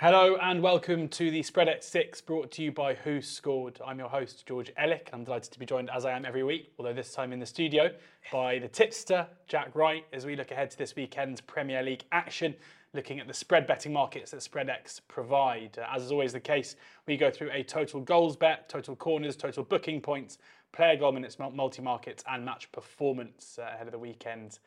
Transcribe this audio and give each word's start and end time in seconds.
Hello 0.00 0.38
and 0.40 0.62
welcome 0.62 1.08
to 1.08 1.30
the 1.30 1.42
Spreadex 1.42 1.82
Six 1.82 2.22
brought 2.22 2.50
to 2.52 2.62
you 2.62 2.72
by 2.72 2.94
WhoScored. 2.94 3.76
I'm 3.86 3.98
your 3.98 4.08
host, 4.08 4.46
George 4.46 4.72
Elek. 4.76 5.10
I'm 5.12 5.24
delighted 5.24 5.52
to 5.52 5.58
be 5.58 5.66
joined, 5.66 5.90
as 5.90 6.06
I 6.06 6.12
am 6.12 6.24
every 6.24 6.42
week, 6.42 6.72
although 6.78 6.94
this 6.94 7.12
time 7.12 7.34
in 7.34 7.38
the 7.38 7.44
studio, 7.44 7.90
by 8.32 8.58
the 8.58 8.66
tipster, 8.66 9.26
Jack 9.46 9.74
Wright, 9.74 10.06
as 10.14 10.24
we 10.24 10.36
look 10.36 10.52
ahead 10.52 10.70
to 10.70 10.78
this 10.78 10.96
weekend's 10.96 11.42
Premier 11.42 11.82
League 11.82 12.04
action, 12.12 12.54
looking 12.94 13.20
at 13.20 13.28
the 13.28 13.34
spread 13.34 13.66
betting 13.66 13.92
markets 13.92 14.30
that 14.30 14.40
Spreadex 14.40 15.02
provide. 15.06 15.78
As 15.94 16.04
is 16.04 16.12
always 16.12 16.32
the 16.32 16.40
case, 16.40 16.76
we 17.06 17.18
go 17.18 17.30
through 17.30 17.50
a 17.52 17.62
total 17.62 18.00
goals 18.00 18.36
bet, 18.36 18.70
total 18.70 18.96
corners, 18.96 19.36
total 19.36 19.64
booking 19.64 20.00
points, 20.00 20.38
player 20.72 20.96
goal 20.96 21.12
minutes, 21.12 21.38
multi 21.38 21.82
markets, 21.82 22.24
and 22.26 22.42
match 22.42 22.72
performance 22.72 23.58
ahead 23.58 23.86
of 23.86 23.92
the 23.92 23.98
weekend's 23.98 24.60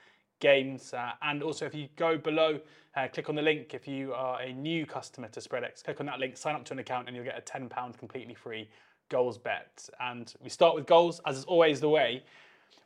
games. 0.48 0.94
Uh, 0.94 1.14
and 1.24 1.42
also, 1.42 1.66
if 1.66 1.74
you 1.74 1.88
go 1.96 2.18
below, 2.18 2.60
uh, 2.96 3.08
click 3.08 3.30
on 3.30 3.36
the 3.36 3.42
link. 3.42 3.74
If 3.74 3.88
you 3.88 4.14
are 4.14 4.42
a 4.42 4.54
new 4.54 4.86
customer 4.86 5.30
to 5.30 5.40
Spreadex, 5.40 5.84
click 5.84 6.00
on 6.02 6.06
that 6.06 6.20
link, 6.20 6.38
sign 6.38 6.54
up 6.54 6.66
to 6.66 6.74
an 6.74 6.80
account, 6.80 7.08
and 7.08 7.16
you'll 7.16 7.26
get 7.26 7.38
a 7.38 7.42
£10 7.42 7.98
completely 7.98 8.36
free 8.36 8.70
goals 9.10 9.38
bet. 9.38 9.90
And 10.00 10.32
we 10.44 10.50
start 10.50 10.76
with 10.76 10.86
goals, 10.86 11.22
as 11.26 11.38
is 11.40 11.46
always 11.46 11.80
the 11.80 11.90
way. 11.90 12.24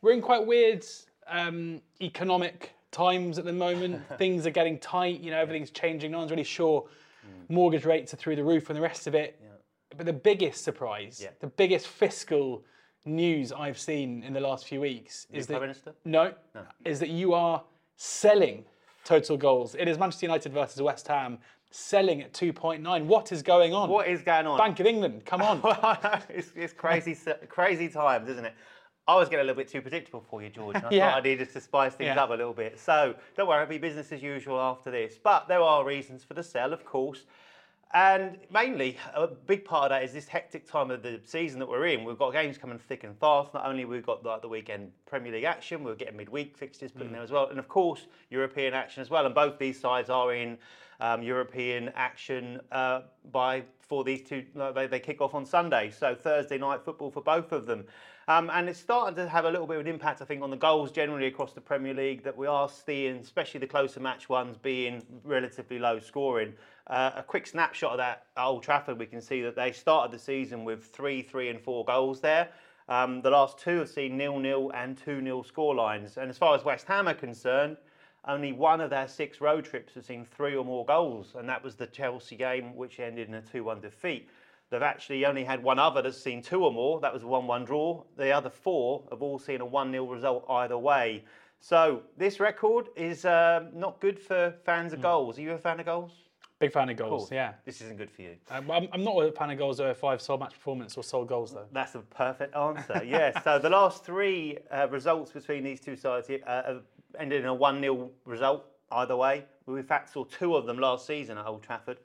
We're 0.02 0.14
in 0.14 0.22
quite 0.22 0.46
weird 0.46 0.86
um, 1.28 1.82
economic 2.02 2.74
times 2.92 3.40
at 3.40 3.46
the 3.46 3.54
moment. 3.54 4.02
Things 4.18 4.46
are 4.46 4.52
getting 4.52 4.78
tight, 4.80 5.20
you 5.20 5.32
know, 5.32 5.40
everything's 5.40 5.72
changing. 5.72 6.12
No 6.12 6.20
one's 6.20 6.32
really 6.32 6.44
sure. 6.44 6.86
Mortgage 7.50 7.84
rates 7.86 8.14
are 8.14 8.18
through 8.18 8.36
the 8.38 8.44
roof 8.44 8.70
and 8.70 8.78
the 8.78 8.82
rest 8.82 9.08
of 9.08 9.16
it. 9.16 9.42
But 9.96 10.06
the 10.06 10.14
biggest 10.14 10.64
surprise, 10.64 11.20
Yeah. 11.22 11.30
the 11.40 11.48
biggest 11.48 11.88
fiscal 11.88 12.64
news 13.06 13.52
I've 13.52 13.80
seen 13.80 14.24
in 14.24 14.34
the 14.34 14.40
last 14.40 14.68
few 14.68 14.82
weeks 14.82 15.28
is 15.32 15.48
Prime 15.48 15.56
that 15.56 15.62
Minister? 15.62 15.94
no, 16.06 16.34
is 16.86 17.00
that 17.00 17.10
you 17.10 17.34
are 17.34 17.64
selling 17.96 18.66
total 19.04 19.38
goals. 19.38 19.76
It 19.76 19.88
is 19.88 19.98
Manchester 19.98 20.26
United 20.26 20.52
versus 20.54 20.82
West 20.82 21.08
Ham 21.08 21.38
selling 21.72 22.22
at 22.22 22.34
2.9. 22.34 23.06
What 23.06 23.32
is 23.32 23.42
going 23.42 23.74
on? 23.74 23.90
What 23.90 24.08
is 24.08 24.22
going 24.22 24.48
on? 24.48 24.58
Bank 24.58 24.80
of 24.80 24.86
England, 24.86 25.26
come 25.26 25.42
on. 25.42 25.62
it's, 26.30 26.52
it's 26.56 26.74
crazy, 26.74 27.16
crazy 27.48 27.88
times, 27.90 28.30
isn't 28.30 28.46
it? 28.46 28.54
I 29.10 29.16
was 29.16 29.30
getting 29.30 29.44
a 29.44 29.48
little 29.48 29.62
bit 29.62 29.70
too 29.70 29.82
predictable 29.82 30.20
for 30.30 30.44
you, 30.44 30.50
George. 30.50 30.76
and 30.76 30.86
I 30.86 30.90
Yeah. 30.92 31.10
thought 31.12 31.20
I 31.20 31.22
needed 31.22 31.50
to 31.54 31.62
spice 31.62 31.94
things 31.94 32.08
Yeah. 32.08 32.22
up 32.24 32.30
a 32.30 32.34
little 32.34 32.54
bit. 32.54 32.78
So 32.78 33.16
don't 33.38 33.48
worry, 33.48 33.64
it'll 33.64 33.70
be 33.70 33.78
business 33.78 34.12
as 34.12 34.22
usual 34.22 34.60
after 34.60 34.92
this. 34.92 35.18
But 35.22 35.48
there 35.48 35.62
are 35.62 35.86
reasons 35.86 36.26
for 36.26 36.34
the 36.34 36.44
sell, 36.44 36.74
of 36.74 36.84
course. 36.84 37.24
And 37.94 38.38
mainly, 38.52 38.98
a 39.16 39.28
big 39.28 39.64
part 39.64 39.86
of 39.86 39.90
that 39.92 40.04
is 40.04 40.12
this 40.12 40.28
hectic 40.28 40.70
time 40.70 40.92
of 40.92 41.02
the 41.02 41.22
season 41.24 41.58
that 41.60 41.70
we're 41.70 41.88
in. 41.88 42.04
We've 42.04 42.18
got 42.18 42.34
games 42.34 42.58
coming 42.58 42.78
thick 42.78 43.06
and 43.06 43.18
fast. 43.18 43.54
Not 43.54 43.66
only 43.66 43.86
we've 43.86 44.06
got 44.06 44.26
like 44.26 44.42
the 44.42 44.50
weekend 44.50 44.92
Premier 45.06 45.32
League 45.32 45.46
action, 45.46 45.84
we're 45.84 45.96
getting 45.96 46.18
midweek 46.18 46.58
fixtures 46.58 46.92
put 46.92 47.04
in 47.04 47.14
there 47.14 47.22
as 47.22 47.32
well, 47.32 47.48
and 47.48 47.60
of 47.60 47.70
course 47.70 48.08
European 48.30 48.74
action 48.74 49.02
as 49.02 49.10
well. 49.10 49.26
And 49.26 49.34
both 49.34 49.58
these 49.58 49.80
sides 49.80 50.10
are 50.10 50.34
in 50.34 50.58
um, 51.00 51.24
European 51.24 51.90
action 51.96 52.60
uh, 52.74 53.02
by 53.32 53.64
for 53.80 54.04
these 54.04 54.22
two. 54.22 54.44
They, 54.76 54.88
they 54.88 55.00
kick 55.00 55.22
off 55.22 55.34
on 55.34 55.46
Sunday, 55.46 55.90
so 55.90 56.14
Thursday 56.14 56.58
night 56.58 56.84
football 56.84 57.10
for 57.10 57.22
both 57.22 57.54
of 57.54 57.66
them. 57.66 57.86
Um, 58.30 58.50
and 58.54 58.68
it's 58.68 58.80
starting 58.80 59.16
to 59.16 59.30
have 59.30 59.46
a 59.46 59.50
little 59.50 59.66
bit 59.66 59.78
of 59.78 59.86
an 59.86 59.88
impact, 59.88 60.22
I 60.22 60.26
think, 60.26 60.42
on 60.42 60.50
the 60.50 60.58
goals 60.58 60.92
generally 60.92 61.28
across 61.28 61.54
the 61.54 61.62
Premier 61.62 61.94
League 61.94 62.24
that 62.24 62.38
we 62.38 62.46
are 62.46 62.68
seeing, 62.68 63.16
especially 63.18 63.62
the 63.62 63.68
closer 63.68 64.02
match 64.02 64.28
ones, 64.28 64.58
being 64.58 65.02
relatively 65.24 65.80
low 65.80 66.00
scoring. 66.02 66.54
Uh, 66.88 67.12
a 67.16 67.24
quick 67.24 67.48
snapshot 67.48 67.92
of 67.92 67.98
that 68.00 68.26
at 68.36 68.44
Old 68.44 68.64
Trafford, 68.64 69.00
we 69.00 69.06
can 69.06 69.22
see 69.22 69.42
that 69.44 69.56
they 69.56 69.72
started 69.72 70.12
the 70.12 70.22
season 70.22 70.66
with 70.66 70.88
three, 70.88 71.22
three, 71.22 71.48
and 71.48 71.62
four 71.62 71.86
goals 71.86 72.20
there. 72.20 72.50
Um, 72.90 73.22
the 73.22 73.30
last 73.30 73.60
two 73.60 73.80
have 73.80 73.90
seen 73.90 74.18
nil-nil 74.18 74.72
and 74.74 74.98
two-nil 74.98 75.46
scorelines. 75.46 76.18
And 76.18 76.30
as 76.30 76.38
far 76.38 76.54
as 76.54 76.66
West 76.66 76.86
Ham 76.88 77.08
are 77.08 77.14
concerned, 77.14 77.78
only 78.26 78.52
one 78.52 78.82
of 78.82 78.90
their 78.90 79.08
six 79.08 79.40
road 79.40 79.64
trips 79.64 79.94
has 79.94 80.06
seen 80.06 80.26
three 80.26 80.56
or 80.56 80.66
more 80.66 80.86
goals, 80.86 81.36
and 81.36 81.48
that 81.48 81.64
was 81.64 81.76
the 81.76 81.88
Chelsea 81.88 82.36
game, 82.36 82.76
which 82.76 83.00
ended 83.00 83.30
in 83.30 83.36
a 83.36 83.42
2 83.42 83.64
1 83.64 83.80
defeat. 83.80 84.30
They've 84.70 84.82
actually 84.82 85.26
only 85.26 85.44
had 85.44 85.64
one 85.64 85.80
other 85.80 86.02
that's 86.02 86.22
seen 86.22 86.42
two 86.42 86.64
or 86.66 86.72
more, 86.74 87.00
that 87.00 87.14
was 87.14 87.24
a 87.24 87.28
1 87.28 87.48
1 87.48 87.66
draw. 87.66 88.04
The 88.18 88.32
other 88.32 88.50
four 88.50 89.04
have 89.12 89.22
all 89.22 89.40
seen 89.40 89.62
a 89.62 89.66
1 89.66 89.92
0 89.92 90.06
result 90.08 90.46
either 90.50 90.78
way. 90.78 91.24
So 91.60 92.02
this 92.18 92.40
record 92.40 92.90
is 92.96 93.26
um 93.26 93.70
not 93.74 94.00
good 94.02 94.20
for 94.20 94.54
fans 94.66 94.94
of 94.94 95.02
goals. 95.02 95.38
Are 95.38 95.42
you 95.42 95.52
a 95.54 95.58
fan 95.58 95.80
of 95.80 95.86
goals? 95.86 96.12
Big 96.60 96.74
fan 96.74 96.90
of 96.90 96.98
goals, 96.98 97.30
Cool. 97.30 97.36
yeah. 97.36 97.54
This 97.66 97.82
isn't 97.82 97.98
good 97.98 98.10
for 98.10 98.24
you. 98.24 98.36
Um, 98.50 98.72
I'm, 98.72 98.88
I'm 98.92 99.04
not 99.04 99.16
a 99.20 99.32
fan 99.32 99.52
of 99.52 99.60
goals 99.60 99.80
are 99.80 99.94
five 99.94 100.20
sole 100.22 100.40
match 100.40 100.54
performance 100.54 100.98
or 100.98 101.04
sole 101.04 101.24
goals, 101.24 101.54
though. 101.54 101.68
That's 101.72 101.94
a 101.94 102.00
perfect 102.00 102.56
answer. 102.56 103.04
yes. 103.06 103.44
So 103.44 103.60
the 103.60 103.70
last 103.70 104.04
three 104.04 104.58
uh, 104.72 104.88
results 104.90 105.32
between 105.32 105.64
these 105.64 105.80
two 105.80 105.96
sides 105.96 106.30
uh, 106.32 106.64
have 106.64 106.82
ended 107.20 107.42
in 107.42 107.48
a 107.48 107.54
1 107.54 107.80
0 107.80 108.10
result 108.26 108.66
either 108.92 109.16
way. 109.16 109.46
We 109.68 109.80
in 109.80 109.86
fact 109.86 110.12
saw 110.12 110.24
two 110.24 110.56
of 110.56 110.66
them 110.66 110.80
last 110.80 111.06
season 111.06 111.38
at 111.38 111.46
Old 111.46 111.62
Trafford 111.62 112.00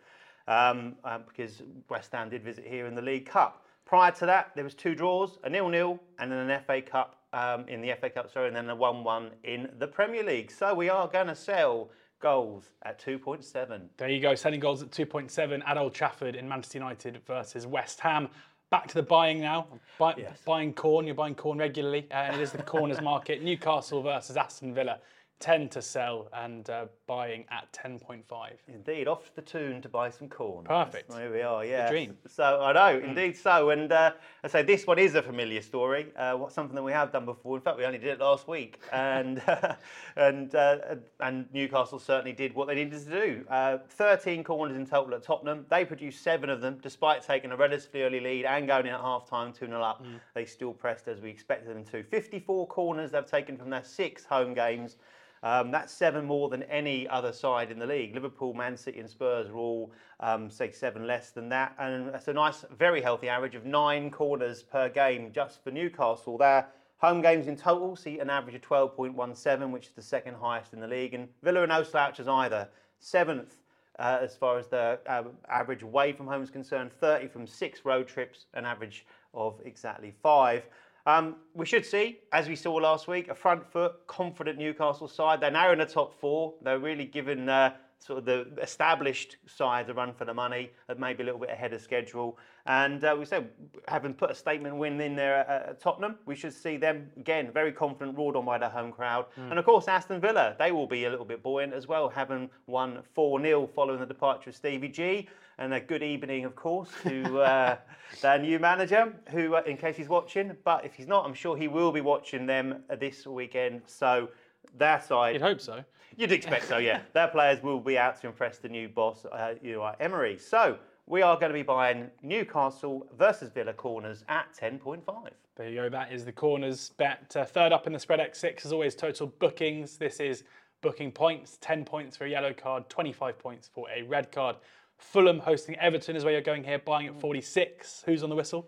um, 0.48 0.94
uh, 1.04 1.18
because 1.26 1.62
West 1.88 2.12
Ham 2.12 2.28
did 2.30 2.42
visit 2.42 2.64
here 2.66 2.86
in 2.86 2.94
the 2.94 3.02
League 3.02 3.26
Cup. 3.26 3.64
Prior 3.84 4.10
to 4.12 4.26
that, 4.26 4.52
there 4.54 4.64
was 4.64 4.74
two 4.74 4.94
draws, 4.94 5.38
a 5.44 5.50
nil-nil, 5.50 5.98
and 6.18 6.30
then 6.30 6.38
an 6.50 6.60
FA 6.66 6.80
Cup 6.80 7.16
um, 7.32 7.66
in 7.68 7.80
the 7.80 7.92
FA 8.00 8.10
Cup, 8.10 8.32
sorry, 8.32 8.48
and 8.48 8.56
then 8.56 8.68
a 8.70 8.74
one-one 8.74 9.30
in 9.44 9.68
the 9.78 9.86
Premier 9.86 10.22
League. 10.22 10.50
So 10.50 10.74
we 10.74 10.88
are 10.88 11.08
going 11.08 11.26
to 11.26 11.34
sell 11.34 11.90
goals 12.20 12.70
at 12.84 13.02
2.7. 13.04 13.80
There 13.96 14.08
you 14.08 14.20
go, 14.20 14.34
selling 14.34 14.60
goals 14.60 14.82
at 14.82 14.90
2.7 14.90 15.62
at 15.66 15.76
Old 15.76 15.92
Trafford 15.94 16.36
in 16.36 16.48
Manchester 16.48 16.78
United 16.78 17.20
versus 17.26 17.66
West 17.66 18.00
Ham. 18.00 18.28
Back 18.70 18.86
to 18.88 18.94
the 18.94 19.02
buying 19.02 19.40
now. 19.40 19.66
Buy, 19.98 20.14
Yes. 20.16 20.40
Buying 20.46 20.72
corn, 20.72 21.04
you're 21.04 21.14
buying 21.14 21.34
corn 21.34 21.58
regularly, 21.58 22.06
uh, 22.10 22.14
and 22.14 22.36
it 22.36 22.42
is 22.42 22.52
the 22.52 22.62
corners 22.62 23.00
market. 23.02 23.42
Newcastle 23.42 24.00
versus 24.02 24.36
Aston 24.36 24.72
Villa, 24.72 24.98
10 25.42 25.68
to 25.70 25.82
sell 25.82 26.28
and 26.32 26.70
uh, 26.70 26.86
buying 27.08 27.44
at 27.50 27.70
10.5. 27.72 28.22
Indeed, 28.68 29.08
off 29.08 29.34
the 29.34 29.42
tune 29.42 29.82
to 29.82 29.88
buy 29.88 30.08
some 30.08 30.28
corn. 30.28 30.64
Perfect. 30.64 31.10
There 31.10 31.32
we 31.32 31.42
are, 31.42 31.64
yeah. 31.64 31.90
dream. 31.90 32.16
So 32.28 32.62
I 32.62 32.72
know, 32.72 33.00
indeed 33.04 33.36
so. 33.36 33.70
And 33.70 33.90
uh, 33.90 34.12
I 34.44 34.48
say 34.48 34.62
this 34.62 34.86
one 34.86 35.00
is 35.00 35.16
a 35.16 35.22
familiar 35.22 35.60
story. 35.60 36.06
Uh, 36.16 36.34
what 36.34 36.52
something 36.52 36.76
that 36.76 36.82
we 36.82 36.92
have 36.92 37.10
done 37.10 37.24
before. 37.24 37.56
In 37.56 37.62
fact, 37.62 37.76
we 37.76 37.84
only 37.84 37.98
did 37.98 38.10
it 38.10 38.20
last 38.20 38.46
week, 38.46 38.78
and 38.92 39.42
and 40.16 40.54
uh, 40.54 40.78
and 41.18 41.52
Newcastle 41.52 41.98
certainly 41.98 42.32
did 42.32 42.54
what 42.54 42.68
they 42.68 42.76
needed 42.76 43.04
to 43.04 43.10
do. 43.10 43.44
Uh, 43.50 43.78
Thirteen 43.88 44.44
corners 44.44 44.76
in 44.76 44.86
total 44.86 45.12
at 45.14 45.24
Tottenham. 45.24 45.66
They 45.68 45.84
produced 45.84 46.22
seven 46.22 46.50
of 46.50 46.60
them, 46.60 46.78
despite 46.80 47.26
taking 47.26 47.50
a 47.50 47.56
relatively 47.56 48.02
early 48.02 48.20
lead 48.20 48.44
and 48.44 48.68
going 48.68 48.86
in 48.86 48.92
at 48.92 49.00
half 49.00 49.28
time, 49.28 49.52
2 49.52 49.66
0 49.66 49.82
up. 49.82 50.04
They 50.34 50.44
still 50.44 50.72
pressed 50.72 51.08
as 51.08 51.20
we 51.20 51.30
expected 51.30 51.74
them 51.74 51.84
to. 51.86 52.04
54 52.04 52.68
corners 52.68 53.10
they've 53.10 53.26
taken 53.26 53.56
from 53.56 53.70
their 53.70 53.82
six 53.82 54.24
home 54.24 54.54
games. 54.54 54.96
Um, 55.42 55.70
that's 55.70 55.92
seven 55.92 56.24
more 56.24 56.48
than 56.48 56.62
any 56.64 57.08
other 57.08 57.32
side 57.32 57.70
in 57.70 57.78
the 57.78 57.86
league. 57.86 58.14
Liverpool, 58.14 58.54
Man 58.54 58.76
City, 58.76 59.00
and 59.00 59.10
Spurs 59.10 59.48
are 59.48 59.56
all, 59.56 59.92
um, 60.20 60.48
say, 60.48 60.70
seven 60.70 61.06
less 61.06 61.30
than 61.30 61.48
that. 61.48 61.74
And 61.78 62.08
that's 62.08 62.28
a 62.28 62.32
nice, 62.32 62.64
very 62.78 63.00
healthy 63.00 63.28
average 63.28 63.54
of 63.54 63.64
nine 63.64 64.10
corners 64.10 64.62
per 64.62 64.88
game 64.88 65.32
just 65.32 65.62
for 65.64 65.70
Newcastle. 65.70 66.38
Their 66.38 66.68
home 66.98 67.20
games 67.20 67.48
in 67.48 67.56
total 67.56 67.96
see 67.96 68.20
an 68.20 68.30
average 68.30 68.54
of 68.54 68.62
12.17, 68.62 69.70
which 69.72 69.88
is 69.88 69.92
the 69.92 70.02
second 70.02 70.34
highest 70.34 70.72
in 70.72 70.80
the 70.80 70.86
league. 70.86 71.14
And 71.14 71.28
Villa 71.42 71.62
are 71.62 71.66
no 71.66 71.82
slouches 71.82 72.28
either. 72.28 72.68
Seventh 73.00 73.56
uh, 73.98 74.18
as 74.20 74.34
far 74.36 74.58
as 74.58 74.68
the 74.68 74.98
uh, 75.06 75.24
average 75.48 75.82
away 75.82 76.12
from 76.12 76.26
home 76.26 76.42
is 76.42 76.50
concerned, 76.50 76.92
30 76.92 77.28
from 77.28 77.46
six 77.46 77.84
road 77.84 78.08
trips, 78.08 78.46
an 78.54 78.64
average 78.64 79.06
of 79.34 79.60
exactly 79.64 80.14
five. 80.22 80.64
Um, 81.06 81.36
we 81.54 81.66
should 81.66 81.84
see, 81.84 82.18
as 82.32 82.48
we 82.48 82.54
saw 82.56 82.74
last 82.74 83.08
week, 83.08 83.28
a 83.28 83.34
front 83.34 83.70
foot, 83.70 84.06
confident 84.06 84.58
Newcastle 84.58 85.08
side. 85.08 85.40
They're 85.40 85.50
now 85.50 85.72
in 85.72 85.78
the 85.78 85.86
top 85.86 86.18
four. 86.20 86.54
They're 86.62 86.78
really 86.78 87.06
given 87.06 87.48
uh, 87.48 87.74
sort 87.98 88.18
of 88.18 88.24
the 88.24 88.46
established 88.62 89.36
sides 89.46 89.88
a 89.88 89.94
run 89.94 90.12
for 90.12 90.24
the 90.24 90.34
money, 90.34 90.70
maybe 90.98 91.22
a 91.22 91.26
little 91.26 91.40
bit 91.40 91.50
ahead 91.50 91.72
of 91.72 91.80
schedule. 91.80 92.38
And 92.66 93.02
uh, 93.02 93.16
we 93.18 93.24
said, 93.24 93.50
having 93.88 94.14
put 94.14 94.30
a 94.30 94.34
statement 94.34 94.76
win 94.76 95.00
in 95.00 95.16
there 95.16 95.38
at, 95.38 95.68
at 95.70 95.80
Tottenham, 95.80 96.16
we 96.26 96.36
should 96.36 96.52
see 96.52 96.76
them 96.76 97.10
again 97.16 97.50
very 97.52 97.72
confident, 97.72 98.16
roared 98.16 98.36
on 98.36 98.44
by 98.44 98.58
the 98.58 98.68
home 98.68 98.92
crowd. 98.92 99.26
And 99.50 99.58
of 99.58 99.64
course, 99.64 99.88
Aston 99.88 100.20
Villa, 100.20 100.54
they 100.58 100.70
will 100.70 100.86
be 100.86 101.04
a 101.04 101.10
little 101.10 101.24
bit 101.24 101.42
buoyant 101.42 101.72
as 101.72 101.88
well, 101.88 102.08
having 102.08 102.48
won 102.66 103.02
4 103.14 103.40
0 103.42 103.68
following 103.74 104.00
the 104.00 104.06
departure 104.06 104.50
of 104.50 104.56
Stevie 104.56 104.88
G. 104.88 105.28
And 105.62 105.74
a 105.74 105.80
good 105.80 106.02
evening, 106.02 106.44
of 106.44 106.56
course, 106.56 106.88
to 107.04 107.38
uh, 107.40 107.76
their 108.20 108.36
new 108.36 108.58
manager, 108.58 109.14
who, 109.30 109.54
uh, 109.54 109.62
in 109.64 109.76
case 109.76 109.96
he's 109.96 110.08
watching, 110.08 110.56
but 110.64 110.84
if 110.84 110.92
he's 110.92 111.06
not, 111.06 111.24
I'm 111.24 111.34
sure 111.34 111.56
he 111.56 111.68
will 111.68 111.92
be 111.92 112.00
watching 112.00 112.46
them 112.46 112.82
this 112.98 113.28
weekend. 113.28 113.82
So 113.86 114.28
their 114.76 115.00
side, 115.00 115.34
You'd 115.34 115.42
hope 115.42 115.60
so. 115.60 115.84
You'd 116.16 116.32
expect 116.32 116.66
so, 116.66 116.78
yeah. 116.78 117.02
Their 117.12 117.28
players 117.28 117.62
will 117.62 117.78
be 117.78 117.96
out 117.96 118.20
to 118.22 118.26
impress 118.26 118.58
the 118.58 118.68
new 118.68 118.88
boss, 118.88 119.24
uh, 119.24 119.54
you 119.62 119.74
know, 119.74 119.94
Emery. 120.00 120.36
So 120.36 120.78
we 121.06 121.22
are 121.22 121.36
going 121.36 121.50
to 121.52 121.56
be 121.56 121.62
buying 121.62 122.10
Newcastle 122.24 123.06
versus 123.16 123.50
Villa 123.50 123.72
corners 123.72 124.24
at 124.28 124.46
10.5. 124.60 125.28
There 125.54 125.68
you 125.68 125.82
go. 125.82 125.88
That 125.88 126.12
is 126.12 126.24
the 126.24 126.32
corners 126.32 126.90
bet. 126.96 127.36
Uh, 127.36 127.44
third 127.44 127.72
up 127.72 127.86
in 127.86 127.92
the 127.92 128.00
Spreadex 128.00 128.34
Six 128.34 128.66
as 128.66 128.72
always. 128.72 128.96
Total 128.96 129.28
bookings. 129.28 129.96
This 129.96 130.18
is 130.18 130.42
booking 130.80 131.12
points. 131.12 131.56
Ten 131.60 131.84
points 131.84 132.16
for 132.16 132.24
a 132.24 132.28
yellow 132.28 132.52
card. 132.52 132.88
Twenty-five 132.88 133.38
points 133.38 133.70
for 133.72 133.86
a 133.94 134.02
red 134.02 134.32
card. 134.32 134.56
Fulham 135.02 135.40
hosting 135.40 135.76
Everton 135.78 136.16
is 136.16 136.24
where 136.24 136.32
you're 136.32 136.42
going 136.42 136.64
here. 136.64 136.78
Buying 136.78 137.06
at 137.06 137.20
forty-six. 137.20 138.02
Who's 138.06 138.22
on 138.22 138.30
the 138.30 138.36
whistle? 138.36 138.66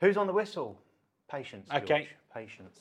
Who's 0.00 0.16
on 0.16 0.26
the 0.26 0.32
whistle? 0.32 0.78
Patience. 1.30 1.68
George. 1.70 1.82
Okay. 1.84 2.08
Patience. 2.34 2.80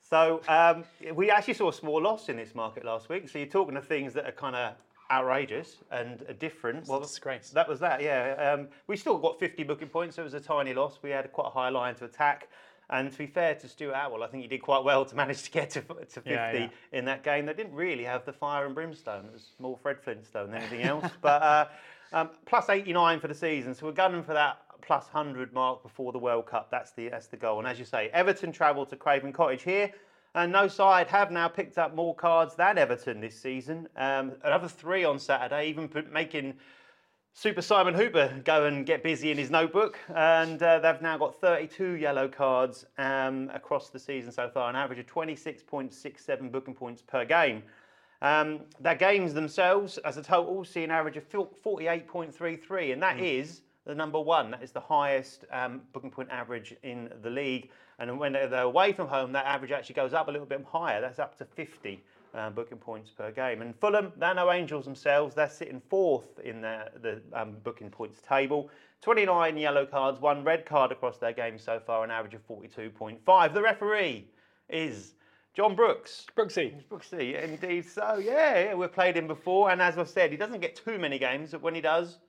So 0.00 0.40
um, 0.48 0.84
we 1.14 1.30
actually 1.30 1.54
saw 1.54 1.68
a 1.68 1.72
small 1.72 2.00
loss 2.00 2.28
in 2.28 2.36
this 2.36 2.54
market 2.54 2.84
last 2.84 3.08
week. 3.08 3.28
So 3.28 3.38
you're 3.38 3.48
talking 3.48 3.76
of 3.76 3.86
things 3.86 4.14
that 4.14 4.24
are 4.24 4.32
kind 4.32 4.56
of 4.56 4.74
outrageous 5.10 5.76
and 5.90 6.22
a 6.28 6.34
different. 6.34 6.86
Well, 6.86 7.00
disgrace. 7.00 7.50
That 7.50 7.68
was 7.68 7.80
that, 7.80 8.00
yeah. 8.02 8.54
Um, 8.54 8.68
we 8.86 8.96
still 8.96 9.18
got 9.18 9.38
50 9.38 9.64
booking 9.64 9.88
points, 9.88 10.16
so 10.16 10.22
it 10.22 10.24
was 10.24 10.34
a 10.34 10.40
tiny 10.40 10.72
loss. 10.72 10.98
We 11.02 11.10
had 11.10 11.30
quite 11.32 11.48
a 11.48 11.50
high 11.50 11.68
line 11.68 11.94
to 11.96 12.04
attack. 12.06 12.48
And 12.90 13.12
to 13.12 13.18
be 13.18 13.26
fair 13.26 13.54
to 13.56 13.68
Stuart 13.68 13.92
Atwell, 13.94 14.22
I 14.22 14.28
think 14.28 14.42
he 14.42 14.48
did 14.48 14.62
quite 14.62 14.82
well 14.82 15.04
to 15.04 15.14
manage 15.22 15.42
to 15.42 15.50
get 15.50 15.70
to, 15.70 15.82
to 15.82 15.94
50 16.06 16.30
Yeah, 16.30 16.52
yeah. 16.52 16.68
in 16.92 17.04
that 17.04 17.22
game. 17.22 17.44
They 17.44 17.52
didn't 17.52 17.74
really 17.74 18.04
have 18.04 18.24
the 18.24 18.32
fire 18.32 18.64
and 18.64 18.74
brimstone. 18.74 19.26
It 19.26 19.32
was 19.32 19.50
more 19.58 19.76
Fred 19.76 20.00
Flintstone 20.00 20.52
than 20.52 20.62
anything 20.62 20.82
else. 20.82 21.10
but 21.20 21.42
uh, 21.42 21.66
um, 22.12 22.30
plus 22.46 22.68
89 22.68 23.20
for 23.20 23.28
the 23.28 23.34
season, 23.34 23.74
so 23.74 23.86
we're 23.86 23.92
gunning 23.92 24.22
for 24.22 24.34
that 24.34 24.58
plus 24.80 25.04
100 25.12 25.52
mark 25.52 25.82
before 25.82 26.12
the 26.12 26.18
World 26.18 26.46
Cup. 26.46 26.70
That's 26.70 26.92
the 26.92 27.08
that's 27.08 27.26
the 27.26 27.36
goal. 27.36 27.58
And 27.58 27.68
as 27.68 27.78
you 27.78 27.84
say, 27.84 28.10
Everton 28.12 28.52
travel 28.52 28.86
to 28.86 28.96
Craven 28.96 29.32
Cottage 29.32 29.62
here. 29.62 29.92
And 30.34 30.52
no 30.52 30.68
side 30.68 31.08
have 31.08 31.30
now 31.30 31.48
picked 31.48 31.78
up 31.78 31.94
more 31.94 32.14
cards 32.14 32.54
than 32.54 32.78
Everton 32.78 33.20
this 33.20 33.38
season. 33.40 33.88
Um, 33.96 34.32
another 34.44 34.68
three 34.68 35.04
on 35.04 35.18
Saturday, 35.18 35.68
even 35.68 35.90
making 36.12 36.54
Super 37.32 37.62
Simon 37.62 37.94
Hooper 37.94 38.40
go 38.44 38.66
and 38.66 38.84
get 38.84 39.02
busy 39.02 39.30
in 39.30 39.38
his 39.38 39.50
notebook, 39.50 39.98
and 40.14 40.62
uh, 40.62 40.80
they've 40.80 41.00
now 41.00 41.16
got 41.16 41.40
32 41.40 41.92
yellow 41.92 42.28
cards 42.28 42.84
um, 42.98 43.50
across 43.54 43.90
the 43.90 43.98
season 43.98 44.32
so 44.32 44.48
far, 44.48 44.68
an 44.68 44.76
average 44.76 44.98
of 44.98 45.06
26.67 45.06 46.52
booking 46.52 46.74
points 46.74 47.00
per 47.00 47.24
game. 47.24 47.62
Um, 48.20 48.60
their 48.80 48.96
games 48.96 49.32
themselves, 49.34 49.98
as 49.98 50.16
a 50.16 50.22
total, 50.22 50.64
see 50.64 50.82
an 50.82 50.90
average 50.90 51.16
of 51.16 51.28
48.33, 51.30 52.92
and 52.92 53.02
that 53.02 53.20
is 53.20 53.62
the 53.84 53.94
number 53.94 54.20
one. 54.20 54.50
That 54.50 54.62
is 54.62 54.72
the 54.72 54.80
highest 54.80 55.44
um, 55.52 55.82
booking 55.92 56.10
point 56.10 56.28
average 56.30 56.74
in 56.82 57.10
the 57.22 57.30
league. 57.30 57.70
And 57.98 58.18
when 58.18 58.32
they're 58.32 58.62
away 58.62 58.92
from 58.92 59.08
home, 59.08 59.32
that 59.32 59.46
average 59.46 59.72
actually 59.72 59.94
goes 59.94 60.12
up 60.12 60.28
a 60.28 60.30
little 60.30 60.46
bit 60.46 60.64
higher. 60.64 61.00
That's 61.00 61.18
up 61.18 61.36
to 61.38 61.44
50 61.44 62.00
um, 62.34 62.52
booking 62.52 62.78
points 62.78 63.10
per 63.10 63.30
game. 63.30 63.62
And 63.62 63.74
Fulham, 63.76 64.12
they're 64.16 64.34
no 64.34 64.52
angels 64.52 64.84
themselves. 64.84 65.34
They're 65.34 65.48
sitting 65.48 65.80
fourth 65.88 66.38
in 66.44 66.60
the, 66.60 66.90
the 67.02 67.22
um, 67.32 67.56
booking 67.64 67.90
points 67.90 68.20
table. 68.20 68.70
29 69.00 69.56
yellow 69.56 69.86
cards, 69.86 70.20
one 70.20 70.44
red 70.44 70.66
card 70.66 70.92
across 70.92 71.18
their 71.18 71.32
games 71.32 71.62
so 71.62 71.80
far, 71.80 72.04
an 72.04 72.10
average 72.10 72.34
of 72.34 72.46
42.5. 72.48 73.54
The 73.54 73.62
referee 73.62 74.26
is 74.68 75.14
John 75.58 75.74
Brooks. 75.74 76.24
Brooksy. 76.36 76.72
Brooksy, 76.88 77.42
indeed 77.42 77.84
so. 77.84 78.22
Yeah, 78.24 78.66
yeah, 78.66 78.74
we've 78.74 78.92
played 78.92 79.16
him 79.16 79.26
before, 79.26 79.72
and 79.72 79.82
as 79.82 79.98
I 79.98 80.04
said, 80.04 80.30
he 80.30 80.36
doesn't 80.36 80.60
get 80.60 80.76
too 80.76 81.00
many 81.00 81.18
games, 81.18 81.50
but 81.50 81.62
when 81.62 81.74
he 81.74 81.80
does, 81.80 82.20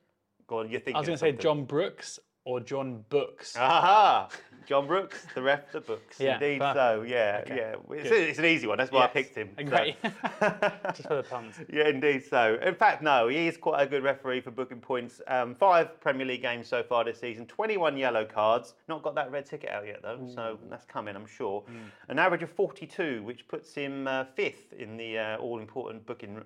go 0.48 0.62
on, 0.62 0.72
you're 0.72 0.80
thinking. 0.80 0.96
I 0.96 1.00
was 1.02 1.10
going 1.10 1.20
to 1.20 1.26
say 1.26 1.32
John 1.34 1.64
Brooks 1.64 2.20
or 2.44 2.60
John 2.60 3.06
Books. 3.10 3.56
Aha! 3.56 4.30
John 4.66 4.88
Brooks, 4.88 5.26
the 5.36 5.42
ref, 5.42 5.72
the 5.72 5.82
books. 5.82 6.20
Yeah, 6.20 6.36
Indeed 6.36 6.60
perfect. 6.60 6.76
so. 6.78 7.02
Yeah, 7.04 7.42
Okay, 7.46 7.56
yeah. 7.56 7.96
It's, 7.98 8.10
it's 8.12 8.40
an 8.40 8.46
easy 8.46 8.68
one. 8.68 8.78
That's 8.78 8.92
why 8.92 9.04
I 9.04 9.08
picked 9.08 9.36
him. 9.36 9.50
so. 9.58 9.64
Great. 9.66 9.96
Just 10.04 11.08
for 11.08 11.16
the 11.16 11.26
puns. 11.30 11.56
Yeah, 11.72 11.88
indeed 11.88 12.24
so. 12.30 12.58
In 12.62 12.76
fact, 12.76 13.02
no, 13.02 13.28
he 13.28 13.48
is 13.48 13.58
quite 13.58 13.82
a 13.82 13.88
good 13.88 14.04
referee 14.04 14.42
for 14.42 14.52
booking 14.52 14.80
points. 14.80 15.22
Um, 15.28 15.56
five 15.56 16.00
Premier 16.02 16.26
League 16.26 16.42
games 16.42 16.68
so 16.68 16.84
far 16.84 17.04
this 17.04 17.20
season, 17.20 17.46
21 17.46 17.98
yellow 17.98 18.26
cards. 18.26 18.74
Not 18.88 19.02
got 19.04 19.16
that 19.16 19.32
red 19.32 19.46
ticket 19.46 19.70
out 19.70 19.86
yet, 19.88 20.02
though, 20.02 20.20
so 20.34 20.58
that's 20.70 20.86
coming, 20.86 21.16
I'm 21.16 21.26
sure. 21.28 21.64
An 22.10 22.20
average 22.20 22.44
of 22.44 22.52
42, 22.52 23.24
which 23.24 23.48
puts 23.48 23.74
him 23.74 24.08
uh, 24.08 24.26
fifth 24.36 24.74
in 24.74 24.98
the 24.98 25.18
uh, 25.18 25.38
all 25.38 25.60
important 25.60 26.06
booking 26.06 26.42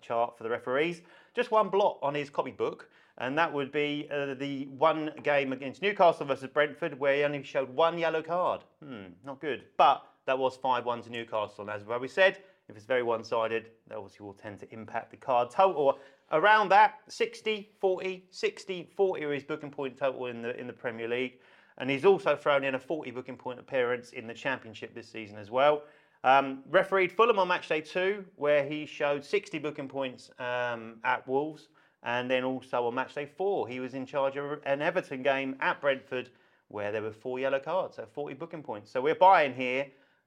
chart 0.00 0.36
for 0.36 0.44
the 0.44 0.50
referees. 0.50 1.02
Just 1.34 1.50
one 1.50 1.68
blot 1.68 1.98
on 2.02 2.14
his 2.14 2.28
copybook. 2.30 2.88
And 3.22 3.38
that 3.38 3.52
would 3.52 3.70
be 3.70 4.08
uh, 4.10 4.34
the 4.34 4.66
one 4.76 5.12
game 5.22 5.52
against 5.52 5.80
Newcastle 5.80 6.26
versus 6.26 6.50
Brentford, 6.52 6.98
where 6.98 7.14
he 7.14 7.22
only 7.22 7.44
showed 7.44 7.70
one 7.70 7.96
yellow 7.96 8.20
card. 8.20 8.62
Hmm, 8.84 9.12
not 9.24 9.40
good. 9.40 9.62
But 9.76 10.04
that 10.26 10.36
was 10.36 10.56
5 10.56 10.84
1 10.84 11.02
to 11.02 11.10
Newcastle. 11.10 11.60
And 11.60 11.70
as 11.70 11.84
we 11.84 12.08
said, 12.08 12.38
if 12.68 12.76
it's 12.76 12.84
very 12.84 13.04
one 13.04 13.22
sided, 13.22 13.70
that 13.86 13.96
obviously 13.96 14.26
will 14.26 14.32
tend 14.32 14.58
to 14.58 14.72
impact 14.74 15.12
the 15.12 15.16
card 15.16 15.50
total. 15.50 16.00
Around 16.32 16.70
that, 16.70 16.94
60, 17.06 17.70
40, 17.80 18.24
60, 18.32 18.90
40 18.96 19.24
are 19.24 19.32
his 19.32 19.44
booking 19.44 19.70
point 19.70 19.96
total 19.96 20.26
in 20.26 20.42
the, 20.42 20.58
in 20.58 20.66
the 20.66 20.72
Premier 20.72 21.06
League. 21.06 21.34
And 21.78 21.88
he's 21.88 22.04
also 22.04 22.34
thrown 22.34 22.64
in 22.64 22.74
a 22.74 22.78
40 22.78 23.12
booking 23.12 23.36
point 23.36 23.60
appearance 23.60 24.10
in 24.10 24.26
the 24.26 24.34
Championship 24.34 24.96
this 24.96 25.08
season 25.08 25.38
as 25.38 25.48
well. 25.48 25.84
Um, 26.24 26.64
refereed 26.68 27.12
Fulham 27.12 27.38
on 27.38 27.46
match 27.46 27.68
day 27.68 27.82
two, 27.82 28.24
where 28.34 28.64
he 28.64 28.84
showed 28.84 29.24
60 29.24 29.60
booking 29.60 29.88
points 29.88 30.30
um, 30.40 30.96
at 31.04 31.26
Wolves. 31.28 31.68
And 32.02 32.30
then 32.30 32.44
also 32.44 32.86
on 32.86 32.94
match 32.94 33.14
day 33.14 33.26
four, 33.26 33.68
he 33.68 33.80
was 33.80 33.94
in 33.94 34.06
charge 34.06 34.36
of 34.36 34.60
an 34.64 34.82
Everton 34.82 35.22
game 35.22 35.56
at 35.60 35.80
Brentford, 35.80 36.30
where 36.68 36.90
there 36.90 37.02
were 37.02 37.12
four 37.12 37.38
yellow 37.38 37.60
cards, 37.60 37.96
so 37.96 38.06
40 38.12 38.34
booking 38.34 38.62
points. 38.62 38.90
So 38.90 39.00
we're 39.00 39.14
buying 39.14 39.54
here 39.54 39.86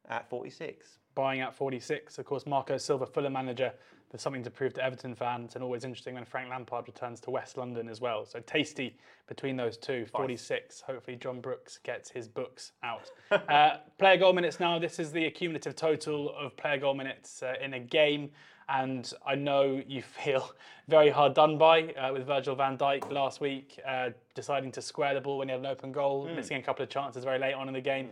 at 0.10 0.30
46. 0.30 1.00
Buying 1.16 1.42
at 1.42 1.54
46. 1.54 2.18
Of 2.18 2.26
course, 2.26 2.46
Marco 2.46 2.78
Silva, 2.78 3.06
Fulham 3.06 3.34
manager. 3.34 3.74
There's 4.12 4.22
something 4.22 4.44
to 4.44 4.52
prove 4.52 4.74
to 4.76 4.84
Everton 4.84 5.16
fans, 5.16 5.56
and 5.56 5.64
always 5.64 5.84
interesting 5.84 6.14
when 6.14 6.24
Frank 6.24 6.50
Lampard 6.50 6.88
returns 6.88 7.20
to 7.22 7.32
West 7.32 7.58
London 7.58 7.90
as 7.90 8.00
well. 8.00 8.26
So 8.26 8.40
tasty 8.40 8.96
between 9.28 9.58
those 9.58 9.78
two. 9.78 10.06
46. 10.06 10.82
Hopefully, 10.82 11.18
John 11.18 11.42
Brooks 11.42 11.80
gets 11.84 12.10
his 12.10 12.28
books 12.28 12.72
out. 12.84 13.12
uh, 13.32 13.78
player 13.98 14.18
goal 14.18 14.32
minutes 14.32 14.60
now. 14.60 14.80
This 14.80 15.00
is 15.00 15.12
the 15.12 15.26
accumulative 15.26 15.76
total 15.76 16.34
of 16.38 16.56
player 16.56 16.78
goal 16.78 16.94
minutes 16.94 17.44
uh, 17.44 17.56
in 17.62 17.74
a 17.74 17.80
game. 17.80 18.30
And 18.70 19.12
I 19.26 19.36
know 19.36 19.82
you 19.88 20.02
feel 20.02 20.52
very 20.88 21.10
hard 21.10 21.34
done 21.34 21.58
by 21.58 21.94
uh, 21.94 22.12
with 22.14 22.26
Virgil 22.26 22.56
van 22.56 22.78
Dijk 22.78 23.12
last 23.12 23.40
week, 23.42 23.80
uh, 23.88 24.10
deciding 24.34 24.72
to 24.74 24.82
square 24.82 25.14
the 25.14 25.22
ball 25.22 25.38
when 25.38 25.48
he 25.48 25.52
had 25.52 25.60
an 25.62 25.68
open 25.68 25.92
goal, 25.92 26.28
Hmm. 26.28 26.36
missing 26.36 26.58
a 26.58 26.62
couple 26.62 26.84
of 26.84 26.90
chances 26.90 27.24
very 27.24 27.40
late 27.40 27.54
on 27.54 27.68
in 27.68 27.74
the 27.74 27.82
game. 27.82 28.10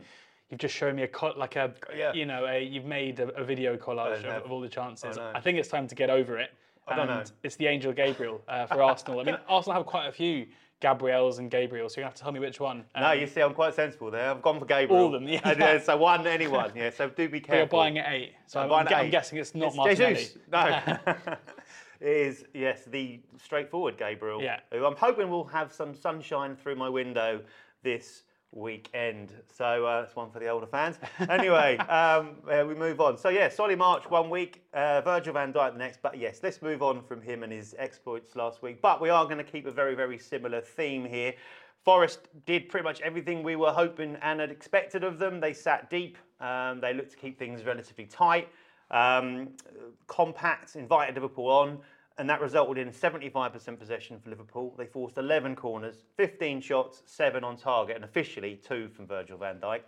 You've 0.50 0.60
just 0.60 0.76
shown 0.76 0.96
me 0.96 1.04
a 1.04 1.08
co- 1.08 1.34
like 1.36 1.56
a 1.56 1.74
Yeah. 1.96 2.14
you 2.14 2.26
know 2.26 2.46
a, 2.46 2.64
you've 2.64 2.86
made 2.86 3.20
a, 3.20 3.30
a 3.36 3.44
video 3.44 3.76
collage 3.78 4.24
of, 4.24 4.46
of 4.46 4.52
all 4.52 4.62
the 4.62 4.70
chances. 4.70 5.18
know. 5.18 5.32
I, 5.34 5.40
think 5.40 5.58
it's 5.58 5.70
time 5.70 5.88
to 5.88 5.96
get 5.96 6.10
over 6.12 6.38
it. 6.38 6.52
I 6.88 6.96
don't 6.96 7.10
and 7.10 7.26
know. 7.28 7.36
It's 7.44 7.56
the 7.56 7.66
Angel 7.68 7.92
Gabriel 7.94 8.42
uh, 8.48 8.68
for 8.68 8.84
Arsenal. 8.84 9.20
I 9.20 9.24
mean, 9.24 9.38
Arsenal 9.48 9.78
have 9.78 9.86
quite 9.88 10.08
a 10.08 10.12
few 10.12 10.46
Gabriels 10.84 11.40
and 11.40 11.50
Gabriels, 11.50 11.92
so 11.92 12.02
you're 12.02 12.04
gonna 12.04 12.06
have 12.08 12.14
to 12.16 12.22
tell 12.24 12.32
me 12.34 12.40
which 12.40 12.60
one. 12.60 12.84
No, 12.96 13.12
Um, 13.12 13.20
you 13.20 13.26
see, 13.28 13.42
I'm 13.42 13.54
quite 13.54 13.74
sensible 13.74 14.12
there. 14.12 14.30
I've 14.30 14.42
gone 14.42 14.60
for 14.60 14.66
Gabriel. 14.66 15.04
All 15.04 15.08
of 15.08 15.22
them, 15.22 15.28
yeah. 15.30 15.40
And, 15.46 15.62
uh, 15.64 15.80
so 15.80 15.96
one, 15.98 16.28
anyone, 16.28 16.72
yeah. 16.76 16.90
So 16.90 17.08
do 17.10 17.30
be 17.30 17.40
but 17.40 17.48
careful. 17.48 17.78
you're 17.78 17.84
buying 17.84 17.98
at 18.00 18.12
eight, 18.12 18.34
so 18.48 18.60
I'm 18.60 18.64
I'm, 18.66 18.70
buying 18.86 18.88
I'm, 19.00 19.06
eight. 19.06 19.12
guessing 19.12 19.40
it's 19.40 19.56
not 19.56 19.68
It's 19.70 19.78
Martinelli. 19.78 20.16
Jesus. 20.16 20.38
No. 20.52 20.58
it 22.02 22.08
is, 22.08 22.46
yes, 22.54 22.84
the 22.86 23.22
straightforward 23.42 23.98
Gabriel. 23.98 24.42
Yeah. 24.42 24.60
Who 24.74 24.86
I'm 24.86 24.96
hoping 24.96 25.30
will 25.30 25.46
have 25.46 25.72
some 25.72 25.96
sunshine 25.96 26.56
through 26.56 26.76
my 26.76 26.90
window 26.90 27.42
this 27.82 28.24
weekend. 28.54 29.34
So 29.52 29.86
uh, 29.86 30.02
that's 30.02 30.16
one 30.16 30.30
for 30.32 30.40
the 30.40 30.48
older 30.48 30.68
fans. 30.68 30.98
Anyway, 31.30 31.78
um, 31.90 32.36
uh, 32.50 32.64
we 32.66 32.76
move 32.76 33.02
on. 33.02 33.18
So, 33.18 33.30
yeah, 33.30 33.50
Solly 33.50 33.76
March 33.76 34.10
one 34.10 34.30
week, 34.30 34.64
uh, 34.74 35.02
Virgil 35.02 35.34
van 35.34 35.52
Dijk 35.52 35.74
the 35.74 35.80
next. 35.80 36.02
But 36.02 36.18
yes, 36.18 36.40
let's 36.44 36.62
move 36.62 36.82
on 36.82 37.02
from 37.04 37.22
him 37.22 37.44
and 37.44 37.52
his 37.52 37.76
exploits 37.78 38.36
last 38.36 38.62
week. 38.62 38.82
But 38.82 39.02
we 39.02 39.10
are 39.10 39.26
going 39.26 39.38
to 39.38 39.44
keep 39.44 39.66
a 39.66 39.72
very, 39.72 39.96
very 39.96 40.18
similar 40.18 40.62
theme 40.62 41.06
here. 41.06 41.34
Forest 41.84 42.30
did 42.46 42.70
pretty 42.70 42.84
much 42.84 43.02
everything 43.02 43.44
we 43.44 43.56
were 43.56 43.72
hoping 43.72 44.18
and 44.22 44.40
had 44.40 44.52
expected 44.52 45.04
of 45.04 45.20
them. 45.20 45.42
They 45.42 45.54
sat 45.54 45.90
deep. 45.90 46.18
Um, 46.40 46.80
they 46.80 46.94
looked 46.94 47.12
to 47.12 47.18
keep 47.18 47.38
things 47.38 47.64
relatively 47.66 48.06
tight, 48.06 48.50
um, 48.92 49.50
compact, 50.08 50.76
invited 50.76 51.16
Liverpool 51.16 51.50
on, 51.50 51.80
and 52.18 52.30
that 52.30 52.42
resulted 52.42 52.78
in 52.78 52.94
75% 52.94 53.80
possession 53.80 54.20
for 54.20 54.30
Liverpool. 54.30 54.74
They 54.78 54.86
forced 54.86 55.18
11 55.18 55.56
corners, 55.56 56.04
15 56.18 56.62
shots, 56.62 57.02
seven 57.06 57.44
on 57.44 57.58
target, 57.58 57.96
and 57.96 58.06
officially 58.06 58.56
two 58.56 58.90
from 58.90 59.08
Virgil 59.08 59.38
van 59.38 59.60
Dijk. 59.60 59.82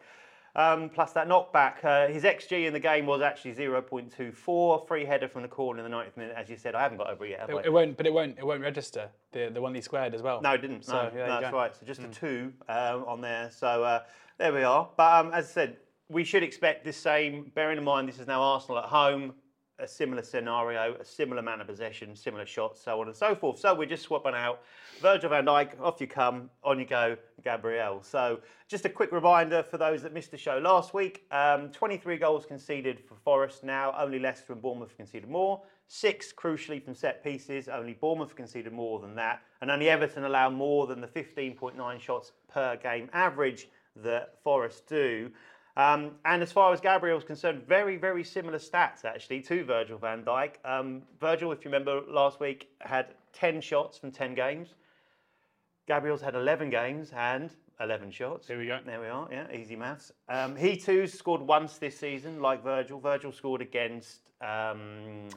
Um, 0.55 0.89
plus 0.89 1.11
that 1.11 1.27
knockback, 1.27 1.83
uh, 1.83 2.07
his 2.07 2.23
XG 2.23 2.65
in 2.65 2.71
the 2.71 2.79
game 2.79 3.05
was 3.05 3.21
actually 3.21 3.53
0.24. 3.53 4.87
Free 4.87 5.03
header 5.03 5.27
from 5.27 5.41
the 5.41 5.49
corner 5.49 5.83
in 5.83 5.91
the 5.91 5.95
90th 5.95 6.15
minute, 6.15 6.33
as 6.37 6.49
you 6.49 6.55
said. 6.55 6.75
I 6.75 6.81
haven't 6.81 6.97
got 6.97 7.09
over 7.09 7.25
it 7.25 7.31
yet. 7.31 7.49
It, 7.49 7.65
it 7.65 7.73
won't, 7.73 7.97
but 7.97 8.07
it 8.07 8.13
won't. 8.13 8.37
It 8.37 8.45
won't 8.45 8.61
register 8.61 9.09
the 9.33 9.49
the 9.53 9.61
one 9.61 9.75
he 9.75 9.81
squared 9.81 10.15
as 10.15 10.21
well. 10.21 10.41
No, 10.41 10.53
it 10.53 10.61
didn't. 10.61 10.85
So, 10.85 10.93
no, 10.93 11.11
yeah, 11.13 11.27
no 11.27 11.41
that's 11.41 11.51
go. 11.51 11.57
right. 11.57 11.75
So 11.75 11.85
just 11.85 12.03
a 12.03 12.07
two 12.07 12.53
um, 12.69 13.03
on 13.05 13.19
there. 13.19 13.51
So 13.51 13.83
uh, 13.83 14.03
there 14.37 14.53
we 14.53 14.63
are. 14.63 14.87
But 14.95 15.25
um, 15.25 15.33
as 15.33 15.45
I 15.45 15.49
said, 15.49 15.77
we 16.07 16.23
should 16.23 16.41
expect 16.41 16.85
this 16.85 16.95
same. 16.95 17.51
Bearing 17.53 17.77
in 17.77 17.83
mind 17.83 18.07
this 18.07 18.19
is 18.19 18.27
now 18.27 18.41
Arsenal 18.41 18.79
at 18.79 18.85
home, 18.85 19.33
a 19.79 19.87
similar 19.87 20.21
scenario, 20.23 20.95
a 20.99 21.05
similar 21.05 21.39
amount 21.39 21.61
of 21.61 21.67
possession, 21.67 22.15
similar 22.15 22.45
shots, 22.45 22.81
so 22.81 23.01
on 23.01 23.07
and 23.07 23.15
so 23.15 23.35
forth. 23.35 23.59
So 23.59 23.73
we're 23.75 23.85
just 23.85 24.03
swapping 24.03 24.33
out 24.33 24.61
Virgil 25.01 25.29
van 25.29 25.45
Dijk. 25.45 25.79
Off 25.81 25.99
you 25.99 26.07
come, 26.07 26.49
on 26.63 26.79
you 26.79 26.85
go, 26.85 27.17
Gabriel. 27.43 28.01
So 28.01 28.39
just 28.67 28.85
a 28.85 28.89
quick 28.89 29.11
reminder 29.11 29.63
for 29.63 29.77
those 29.77 30.01
that 30.03 30.13
missed 30.13 30.31
the 30.31 30.37
show 30.37 30.57
last 30.57 30.93
week: 30.93 31.25
um, 31.31 31.71
23 31.71 32.17
goals 32.17 32.45
conceded 32.45 32.99
for 32.99 33.15
Forest. 33.15 33.63
Now 33.63 33.93
only 33.97 34.19
Leicester 34.19 34.53
and 34.53 34.61
Bournemouth 34.61 34.95
conceded 34.95 35.29
more. 35.29 35.61
Six, 35.87 36.33
crucially, 36.33 36.83
from 36.83 36.95
set 36.95 37.23
pieces. 37.23 37.67
Only 37.67 37.93
Bournemouth 37.93 38.35
conceded 38.35 38.73
more 38.73 38.99
than 38.99 39.13
that. 39.15 39.41
And 39.61 39.69
only 39.69 39.89
Everton 39.89 40.23
allow 40.23 40.49
more 40.49 40.87
than 40.87 40.99
the 40.99 41.07
15.9 41.07 41.99
shots 41.99 42.31
per 42.51 42.75
game 42.77 43.09
average 43.13 43.67
that 43.95 44.41
Forest 44.43 44.87
do. 44.87 45.31
Um, 45.77 46.11
and 46.23 46.41
as 46.41 46.51
far 46.51 46.71
as 46.71 46.79
Gabriel's 46.79 47.23
concerned, 47.25 47.63
very, 47.67 47.97
very 47.97 48.23
similar 48.23 48.57
stats 48.59 49.03
actually 49.03 49.41
to 49.41 49.65
Virgil 49.65 49.97
van 49.97 50.23
Dijk. 50.23 50.51
Um, 50.63 51.01
Virgil, 51.19 51.51
if 51.51 51.65
you 51.65 51.71
remember 51.71 52.01
last 52.07 52.39
week, 52.39 52.69
had 52.79 53.07
10 53.33 53.59
shots 53.59 53.97
from 53.97 54.11
10 54.11 54.35
games. 54.35 54.75
Gabriel's 55.87 56.21
had 56.21 56.33
11 56.33 56.69
games 56.69 57.11
and 57.15 57.51
11 57.81 58.11
shots. 58.11 58.47
Here 58.47 58.57
we 58.57 58.67
go. 58.67 58.79
There 58.85 59.01
we 59.01 59.07
are, 59.07 59.27
yeah, 59.29 59.51
easy 59.51 59.75
maths. 59.75 60.13
Um, 60.29 60.55
he 60.55 60.77
too 60.77 61.07
scored 61.07 61.41
once 61.41 61.77
this 61.77 61.97
season, 61.99 62.41
like 62.41 62.63
Virgil. 62.63 62.99
Virgil 62.99 63.33
scored 63.33 63.61
against, 63.61 64.19
um, 64.41 65.27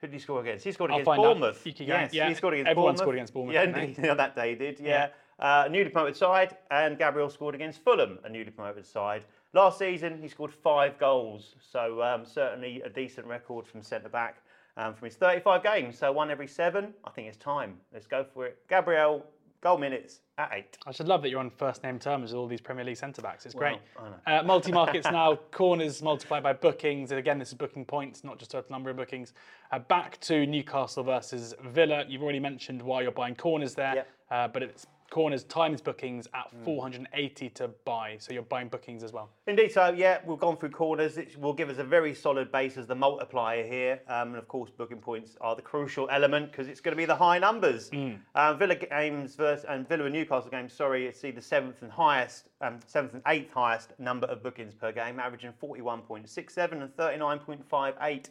Who 0.00 0.06
did 0.06 0.12
he 0.12 0.18
score 0.20 0.40
against? 0.40 0.64
He 0.64 0.70
scored 0.70 0.92
I'll 0.92 1.00
against. 1.00 1.16
Bournemouth. 1.16 1.66
Yes, 1.66 2.14
Yeah, 2.14 2.28
he 2.28 2.34
scored 2.34 2.54
against 2.54 2.66
Bournemouth. 2.66 2.68
everyone 2.68 2.74
Bournemouth. 2.74 2.98
scored 3.00 3.14
against 3.16 3.34
Bournemouth, 3.34 3.98
Yeah, 3.98 4.14
that 4.14 4.36
day 4.36 4.50
he 4.50 4.54
did. 4.54 4.78
Yeah. 4.78 5.08
Uh, 5.36 5.64
a 5.66 5.68
newly 5.68 5.90
promoted 5.90 6.16
side, 6.16 6.56
and 6.70 6.96
Gabriel 6.96 7.28
scored 7.28 7.56
against 7.56 7.82
Fulham, 7.82 8.20
a 8.24 8.28
newly 8.28 8.52
promoted 8.52 8.86
side. 8.86 9.24
Last 9.54 9.78
season, 9.78 10.18
he 10.20 10.26
scored 10.26 10.52
five 10.52 10.98
goals, 10.98 11.54
so 11.72 12.02
um, 12.02 12.26
certainly 12.26 12.82
a 12.82 12.88
decent 12.88 13.24
record 13.26 13.66
from 13.68 13.82
centre 13.82 14.08
back 14.08 14.38
um, 14.76 14.94
from 14.94 15.06
his 15.06 15.14
35 15.14 15.62
games. 15.62 15.96
So 15.96 16.10
one 16.10 16.28
every 16.28 16.48
seven. 16.48 16.92
I 17.04 17.10
think 17.10 17.28
it's 17.28 17.36
time. 17.36 17.76
Let's 17.92 18.08
go 18.08 18.24
for 18.34 18.46
it. 18.46 18.58
Gabriel, 18.68 19.24
goal 19.60 19.78
minutes 19.78 20.22
at 20.38 20.50
eight. 20.52 20.76
I 20.88 20.90
should 20.90 21.06
love 21.06 21.22
that 21.22 21.28
you're 21.30 21.38
on 21.38 21.50
first 21.50 21.84
name 21.84 22.00
terms 22.00 22.32
with 22.32 22.38
all 22.40 22.48
these 22.48 22.60
Premier 22.60 22.84
League 22.84 22.96
centre 22.96 23.22
backs. 23.22 23.46
It's 23.46 23.54
great. 23.54 23.78
Well, 23.96 24.16
I 24.26 24.38
Uh, 24.38 24.42
multi 24.42 24.72
markets 24.72 25.06
now, 25.12 25.36
corners 25.52 26.02
multiplied 26.02 26.42
by 26.42 26.52
bookings. 26.52 27.12
And 27.12 27.20
again, 27.20 27.38
this 27.38 27.48
is 27.48 27.54
booking 27.54 27.84
points, 27.84 28.24
not 28.24 28.38
just 28.40 28.50
total 28.50 28.72
number 28.72 28.90
of 28.90 28.96
bookings. 28.96 29.34
Uh, 29.70 29.78
back 29.78 30.18
to 30.22 30.46
Newcastle 30.46 31.04
versus 31.04 31.54
Villa. 31.66 32.04
You've 32.08 32.24
already 32.24 32.40
mentioned 32.40 32.82
why 32.82 33.02
you're 33.02 33.12
buying 33.12 33.36
corners 33.36 33.76
there, 33.76 33.94
Yep. 33.94 34.08
uh, 34.32 34.48
but 34.48 34.64
it's 34.64 34.86
corners 35.14 35.44
times 35.44 35.80
bookings 35.80 36.26
at 36.34 36.50
480 36.64 37.48
to 37.50 37.68
buy. 37.84 38.16
So 38.18 38.32
you're 38.32 38.42
buying 38.42 38.66
bookings 38.66 39.04
as 39.04 39.12
well. 39.12 39.30
Indeed, 39.46 39.70
so 39.70 39.94
yeah, 39.96 40.18
we've 40.26 40.40
gone 40.40 40.56
through 40.56 40.70
corners. 40.70 41.18
It 41.18 41.40
will 41.40 41.52
give 41.52 41.70
us 41.70 41.78
a 41.78 41.84
very 41.84 42.12
solid 42.12 42.50
base 42.50 42.76
as 42.76 42.88
the 42.88 42.96
multiplier 42.96 43.64
here. 43.64 44.00
Um, 44.08 44.30
and 44.30 44.38
of 44.38 44.48
course, 44.48 44.70
booking 44.70 44.98
points 44.98 45.36
are 45.40 45.54
the 45.54 45.62
crucial 45.62 46.08
element 46.10 46.50
because 46.50 46.66
it's 46.66 46.80
going 46.80 46.94
to 46.94 46.96
be 46.96 47.04
the 47.04 47.14
high 47.14 47.38
numbers. 47.38 47.90
Uh, 48.34 48.54
Villa 48.54 48.74
games 48.74 49.36
versus, 49.36 49.64
and 49.68 49.88
Villa 49.88 50.06
and 50.06 50.14
Newcastle 50.14 50.50
games, 50.50 50.72
sorry, 50.72 51.06
it's 51.06 51.20
the 51.20 51.40
seventh 51.40 51.82
and 51.82 51.92
highest, 51.92 52.48
um, 52.60 52.80
seventh 52.84 53.14
and 53.14 53.22
eighth 53.28 53.52
highest 53.52 53.92
number 54.00 54.26
of 54.26 54.42
bookings 54.42 54.74
per 54.74 54.90
game, 54.90 55.20
averaging 55.20 55.52
41.67 55.62 56.72
and 56.72 56.90
39.58 56.96 58.30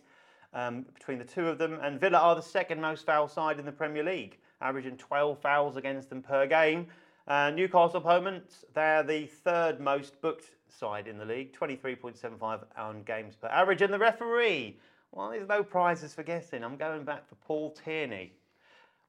um, 0.54 0.86
between 0.94 1.18
the 1.18 1.24
two 1.24 1.48
of 1.48 1.58
them. 1.58 1.80
And 1.82 1.98
Villa 1.98 2.18
are 2.18 2.36
the 2.36 2.42
second 2.42 2.82
most 2.82 3.06
foul 3.06 3.30
side 3.30 3.58
in 3.58 3.66
the 3.66 3.72
Premier 3.72 4.04
League, 4.04 4.38
averaging 4.63 4.98
12 4.98 5.39
fouls 5.39 5.75
against 5.77 6.10
them 6.10 6.22
per 6.22 6.48
game. 6.48 6.88
Uh, 7.27 7.51
Newcastle 7.51 7.98
opponents, 7.98 8.65
they're 8.74 9.03
the 9.03 9.27
third 9.27 9.79
most 9.79 10.20
booked 10.22 10.51
side 10.70 11.08
in 11.08 11.17
the 11.17 11.25
league, 11.25 11.53
23.75 11.58 12.62
on 12.77 13.03
games 13.03 13.36
per 13.36 13.48
average. 13.48 13.82
And 13.82 13.93
the 13.93 14.00
referee, 14.00 14.77
well, 15.12 15.29
there's 15.29 15.48
no 15.48 15.63
prizes 15.63 16.13
for 16.13 16.24
guessing. 16.24 16.63
I'm 16.63 16.75
going 16.77 17.03
back 17.03 17.27
for 17.29 17.36
Paul 17.36 17.72
Tierney. 17.72 18.34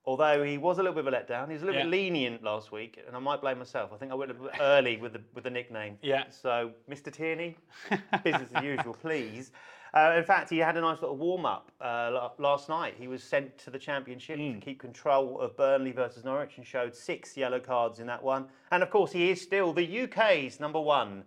Although 0.06 0.44
he 0.44 0.58
was 0.58 0.78
a 0.78 0.82
little 0.82 0.94
bit 0.94 1.06
of 1.06 1.14
a 1.14 1.16
letdown, 1.16 1.46
he 1.48 1.54
was 1.54 1.62
a 1.62 1.64
little 1.64 1.78
Yeah. 1.80 1.86
bit 1.86 1.90
lenient 1.90 2.42
last 2.44 2.70
week, 2.70 3.02
and 3.06 3.16
I 3.16 3.18
might 3.18 3.40
blame 3.40 3.58
myself. 3.58 3.90
I 3.90 3.96
think 3.96 4.12
I 4.12 4.14
went 4.14 4.30
a 4.30 4.34
little 4.34 4.50
bit 4.50 4.60
early 4.60 4.98
with 4.98 5.14
the 5.14 5.22
with 5.34 5.44
the 5.44 5.50
nickname. 5.50 5.98
Yeah. 6.02 6.24
So, 6.28 6.72
Mr. 6.90 7.10
Tierney, 7.10 7.56
business 8.22 8.50
as 8.54 8.62
usual, 8.62 8.92
please. 8.92 9.50
Uh, 9.94 10.14
in 10.16 10.24
fact, 10.24 10.50
he 10.50 10.58
had 10.58 10.76
a 10.76 10.80
nice 10.80 11.00
little 11.00 11.16
warm 11.16 11.46
up 11.46 11.70
uh, 11.80 12.28
last 12.38 12.68
night. 12.68 12.94
He 12.98 13.06
was 13.06 13.22
sent 13.22 13.56
to 13.58 13.70
the 13.70 13.78
Championship 13.78 14.38
to 14.38 14.60
keep 14.60 14.80
control 14.80 15.38
of 15.40 15.56
Burnley 15.56 15.92
versus 15.92 16.24
Norwich 16.24 16.54
and 16.56 16.66
showed 16.66 16.96
six 16.96 17.36
yellow 17.36 17.60
cards 17.60 18.00
in 18.00 18.06
that 18.08 18.20
one. 18.20 18.46
And 18.72 18.82
of 18.82 18.90
course, 18.90 19.12
he 19.12 19.30
is 19.30 19.40
still 19.40 19.72
the 19.72 20.00
UK's 20.02 20.58
number 20.58 20.80
one 20.80 21.22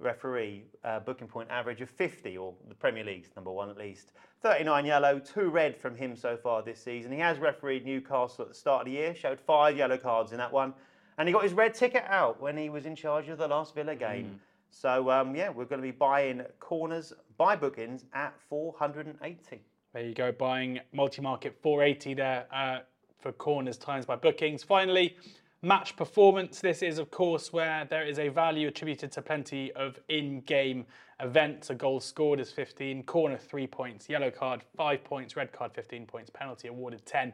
referee, 0.00 0.64
uh, 0.82 0.98
booking 0.98 1.28
point 1.28 1.48
average 1.48 1.80
of 1.80 1.90
50, 1.90 2.36
or 2.36 2.54
the 2.68 2.74
Premier 2.74 3.04
League's 3.04 3.28
number 3.36 3.52
one 3.52 3.70
at 3.70 3.76
least. 3.76 4.10
39 4.42 4.84
yellow, 4.84 5.20
two 5.20 5.48
red 5.48 5.76
from 5.76 5.94
him 5.94 6.16
so 6.16 6.36
far 6.36 6.60
this 6.62 6.82
season. 6.82 7.12
He 7.12 7.18
has 7.20 7.38
refereed 7.38 7.86
Newcastle 7.86 8.42
at 8.42 8.48
the 8.48 8.54
start 8.54 8.80
of 8.80 8.86
the 8.86 8.98
year, 8.98 9.14
showed 9.14 9.38
five 9.38 9.76
yellow 9.76 9.96
cards 9.96 10.32
in 10.32 10.38
that 10.38 10.52
one, 10.52 10.74
and 11.18 11.28
he 11.28 11.32
got 11.32 11.44
his 11.44 11.52
red 11.52 11.72
ticket 11.72 12.04
out 12.08 12.40
when 12.40 12.56
he 12.56 12.68
was 12.68 12.84
in 12.84 12.96
charge 12.96 13.28
of 13.28 13.38
the 13.38 13.46
last 13.48 13.76
Villa 13.76 13.94
game. 13.94 14.40
So, 14.70 15.10
um, 15.10 15.34
yeah, 15.34 15.48
we're 15.48 15.64
going 15.64 15.80
to 15.80 15.86
be 15.86 15.92
buying 15.92 16.42
corners 16.60 17.12
by 17.36 17.56
bookings 17.56 18.04
at 18.12 18.34
480. 18.48 19.60
There 19.94 20.04
you 20.04 20.14
go, 20.14 20.32
buying 20.32 20.80
multi 20.92 21.22
market 21.22 21.56
480 21.62 22.14
there 22.14 22.46
uh, 22.52 22.80
for 23.18 23.32
corners 23.32 23.76
times 23.76 24.06
by 24.06 24.16
bookings. 24.16 24.62
Finally, 24.62 25.16
match 25.62 25.96
performance. 25.96 26.60
This 26.60 26.82
is, 26.82 26.98
of 26.98 27.10
course, 27.10 27.52
where 27.52 27.86
there 27.86 28.06
is 28.06 28.18
a 28.18 28.28
value 28.28 28.68
attributed 28.68 29.10
to 29.12 29.22
plenty 29.22 29.72
of 29.72 29.98
in 30.08 30.40
game 30.42 30.84
events. 31.20 31.70
A 31.70 31.74
goal 31.74 32.00
scored 32.00 32.38
is 32.40 32.52
15, 32.52 33.02
corner 33.04 33.36
3 33.36 33.66
points, 33.66 34.08
yellow 34.08 34.30
card 34.30 34.62
5 34.76 35.04
points, 35.04 35.36
red 35.36 35.52
card 35.52 35.72
15 35.72 36.06
points, 36.06 36.30
penalty 36.30 36.68
awarded 36.68 37.04
10, 37.06 37.32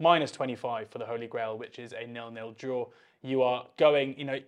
minus 0.00 0.30
25 0.30 0.88
for 0.88 0.98
the 0.98 1.04
Holy 1.04 1.26
Grail, 1.26 1.58
which 1.58 1.78
is 1.78 1.92
a 1.92 2.06
nil 2.06 2.30
nil 2.30 2.52
draw. 2.52 2.86
You 3.22 3.42
are 3.42 3.66
going, 3.76 4.16
you 4.16 4.24
know, 4.24 4.38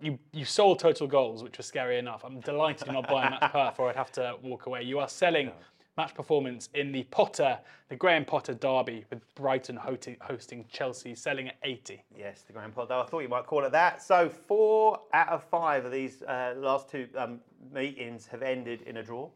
you, 0.00 0.18
you 0.32 0.44
sold 0.44 0.78
total 0.78 1.06
goals, 1.06 1.42
which 1.42 1.56
was 1.58 1.66
scary 1.66 1.98
enough. 1.98 2.24
I'm 2.24 2.40
delighted 2.40 2.86
you're 2.86 2.94
not 2.94 3.08
buying 3.08 3.30
match 3.30 3.52
perf, 3.52 3.78
or 3.78 3.88
I'd 3.88 3.96
have 3.96 4.12
to 4.12 4.36
walk 4.42 4.66
away. 4.66 4.82
You 4.82 4.98
are 4.98 5.08
selling 5.08 5.50
match 5.96 6.14
performance 6.14 6.68
in 6.74 6.92
the 6.92 7.04
Potter, 7.04 7.58
the 7.88 7.96
Graham 7.96 8.24
Potter 8.24 8.54
derby 8.54 9.04
with 9.10 9.22
Brighton 9.34 9.76
hoti- 9.76 10.18
hosting 10.20 10.66
Chelsea, 10.70 11.14
selling 11.14 11.48
at 11.48 11.56
80. 11.62 12.02
Yes, 12.16 12.42
the 12.42 12.52
Grand 12.52 12.74
Pod, 12.74 12.88
though. 12.88 13.00
I 13.00 13.06
thought 13.06 13.20
you 13.20 13.28
might 13.28 13.46
call 13.46 13.64
it 13.64 13.72
that. 13.72 14.02
So, 14.02 14.28
four 14.28 15.00
out 15.14 15.28
of 15.28 15.42
five 15.44 15.84
of 15.84 15.92
these 15.92 16.22
uh, 16.22 16.54
last 16.56 16.90
two 16.90 17.08
um, 17.16 17.40
meetings 17.72 18.26
have 18.26 18.42
ended 18.42 18.82
in 18.82 18.98
a 18.98 19.02
draw. 19.02 19.30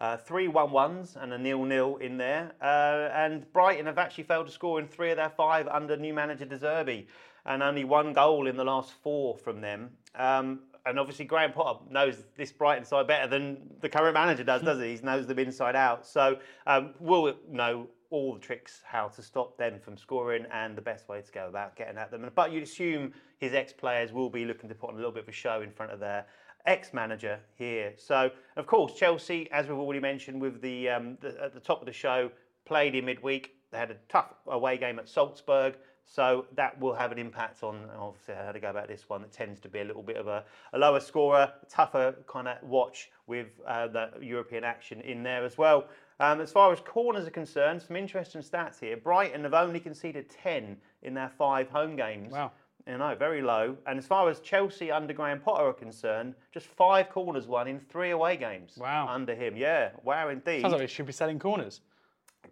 Uh, 0.00 0.16
three 0.16 0.48
1 0.48 0.70
1s 0.70 1.22
and 1.22 1.34
a 1.34 1.38
nil 1.38 1.62
nil 1.64 1.96
in 1.98 2.16
there. 2.16 2.52
Uh, 2.62 3.10
and 3.12 3.50
Brighton 3.52 3.84
have 3.84 3.98
actually 3.98 4.24
failed 4.24 4.46
to 4.46 4.52
score 4.52 4.80
in 4.80 4.88
three 4.88 5.10
of 5.10 5.18
their 5.18 5.28
five 5.28 5.68
under 5.68 5.94
new 5.94 6.14
manager 6.14 6.46
De 6.46 6.56
Zerbi, 6.58 7.06
and 7.46 7.62
only 7.62 7.84
one 7.84 8.12
goal 8.12 8.46
in 8.46 8.56
the 8.56 8.64
last 8.64 8.92
four 9.02 9.36
from 9.36 9.60
them. 9.60 9.90
Um, 10.14 10.60
and 10.86 10.98
obviously, 10.98 11.24
Graham 11.24 11.52
Potter 11.52 11.80
knows 11.90 12.24
this 12.36 12.52
Brighton 12.52 12.84
side 12.84 13.06
better 13.06 13.28
than 13.28 13.58
the 13.80 13.88
current 13.88 14.14
manager 14.14 14.44
does, 14.44 14.62
doesn't 14.62 14.82
he? 14.82 14.96
He 14.96 15.02
knows 15.02 15.26
them 15.26 15.38
inside 15.38 15.76
out. 15.76 16.06
So, 16.06 16.38
um, 16.66 16.94
we'll 16.98 17.34
know 17.50 17.88
all 18.10 18.34
the 18.34 18.40
tricks 18.40 18.80
how 18.84 19.08
to 19.08 19.22
stop 19.22 19.56
them 19.56 19.78
from 19.78 19.96
scoring 19.96 20.44
and 20.52 20.76
the 20.76 20.82
best 20.82 21.08
way 21.08 21.20
to 21.20 21.32
go 21.32 21.48
about 21.48 21.76
getting 21.76 21.96
at 21.96 22.10
them. 22.10 22.28
But 22.34 22.50
you'd 22.50 22.62
assume 22.62 23.12
his 23.38 23.54
ex 23.54 23.72
players 23.72 24.12
will 24.12 24.30
be 24.30 24.44
looking 24.44 24.68
to 24.68 24.74
put 24.74 24.90
on 24.90 24.94
a 24.94 24.98
little 24.98 25.12
bit 25.12 25.22
of 25.22 25.28
a 25.28 25.32
show 25.32 25.62
in 25.62 25.70
front 25.70 25.92
of 25.92 26.00
their 26.00 26.26
ex 26.66 26.92
manager 26.92 27.38
here. 27.56 27.92
So, 27.96 28.30
of 28.56 28.66
course, 28.66 28.94
Chelsea, 28.94 29.50
as 29.52 29.66
we've 29.66 29.78
already 29.78 30.00
mentioned 30.00 30.40
with 30.40 30.60
the, 30.60 30.88
um, 30.88 31.18
the 31.20 31.40
at 31.42 31.54
the 31.54 31.60
top 31.60 31.80
of 31.80 31.86
the 31.86 31.92
show, 31.92 32.30
played 32.64 32.94
in 32.94 33.04
midweek. 33.04 33.54
They 33.70 33.78
had 33.78 33.90
a 33.90 33.96
tough 34.08 34.34
away 34.46 34.76
game 34.76 34.98
at 34.98 35.08
Salzburg. 35.08 35.76
So 36.06 36.46
that 36.56 36.78
will 36.80 36.94
have 36.94 37.12
an 37.12 37.18
impact 37.18 37.62
on 37.62 37.88
obviously 37.96 38.34
how 38.34 38.50
to 38.50 38.58
go 38.58 38.70
about 38.70 38.88
this 38.88 39.08
one. 39.08 39.22
That 39.22 39.32
tends 39.32 39.60
to 39.60 39.68
be 39.68 39.80
a 39.80 39.84
little 39.84 40.02
bit 40.02 40.16
of 40.16 40.26
a, 40.26 40.44
a 40.72 40.78
lower 40.78 40.98
scorer, 40.98 41.52
tougher 41.68 42.16
kind 42.26 42.48
of 42.48 42.56
watch 42.62 43.10
with 43.26 43.46
uh, 43.66 43.86
the 43.86 44.10
European 44.20 44.64
action 44.64 45.00
in 45.02 45.22
there 45.22 45.44
as 45.44 45.56
well. 45.56 45.86
Um, 46.18 46.40
as 46.40 46.52
far 46.52 46.72
as 46.72 46.80
corners 46.80 47.26
are 47.26 47.30
concerned, 47.30 47.80
some 47.80 47.96
interesting 47.96 48.42
stats 48.42 48.78
here. 48.78 48.96
Brighton 48.96 49.44
have 49.44 49.54
only 49.54 49.80
conceded 49.80 50.28
10 50.28 50.76
in 51.02 51.14
their 51.14 51.30
five 51.38 51.70
home 51.70 51.96
games. 51.96 52.32
Wow. 52.32 52.52
You 52.86 52.98
know, 52.98 53.14
very 53.14 53.40
low. 53.40 53.76
And 53.86 53.98
as 53.98 54.06
far 54.06 54.28
as 54.28 54.40
Chelsea 54.40 54.90
under 54.90 55.12
Graham 55.12 55.40
Potter 55.40 55.64
are 55.64 55.72
concerned, 55.72 56.34
just 56.52 56.66
five 56.66 57.08
corners 57.08 57.46
won 57.46 57.68
in 57.68 57.78
three 57.78 58.10
away 58.10 58.36
games. 58.36 58.76
Wow. 58.76 59.06
Under 59.08 59.34
him, 59.34 59.56
yeah. 59.56 59.90
Wow, 60.02 60.28
indeed. 60.28 60.62
Sounds 60.62 60.72
like 60.72 60.82
we 60.82 60.86
should 60.88 61.06
be 61.06 61.12
selling 61.12 61.38
corners. 61.38 61.80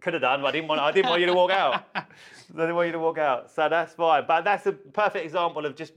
Could 0.01 0.13
have 0.13 0.21
done, 0.21 0.41
but 0.41 0.47
I 0.47 0.51
didn't 0.51 0.67
want. 0.69 0.81
I 0.81 0.91
didn't 0.91 1.09
want 1.09 1.21
you 1.21 1.27
to 1.27 1.33
walk 1.33 1.51
out. 1.51 1.83
I 1.95 2.03
didn't 2.55 2.75
want 2.75 2.87
you 2.87 2.93
to 2.93 2.99
walk 2.99 3.17
out. 3.17 3.51
So 3.51 3.67
that's 3.67 3.93
fine. 3.93 4.23
But 4.27 4.43
that's 4.43 4.65
a 4.65 4.71
perfect 4.71 5.25
example 5.25 5.65
of 5.65 5.75
just 5.75 5.93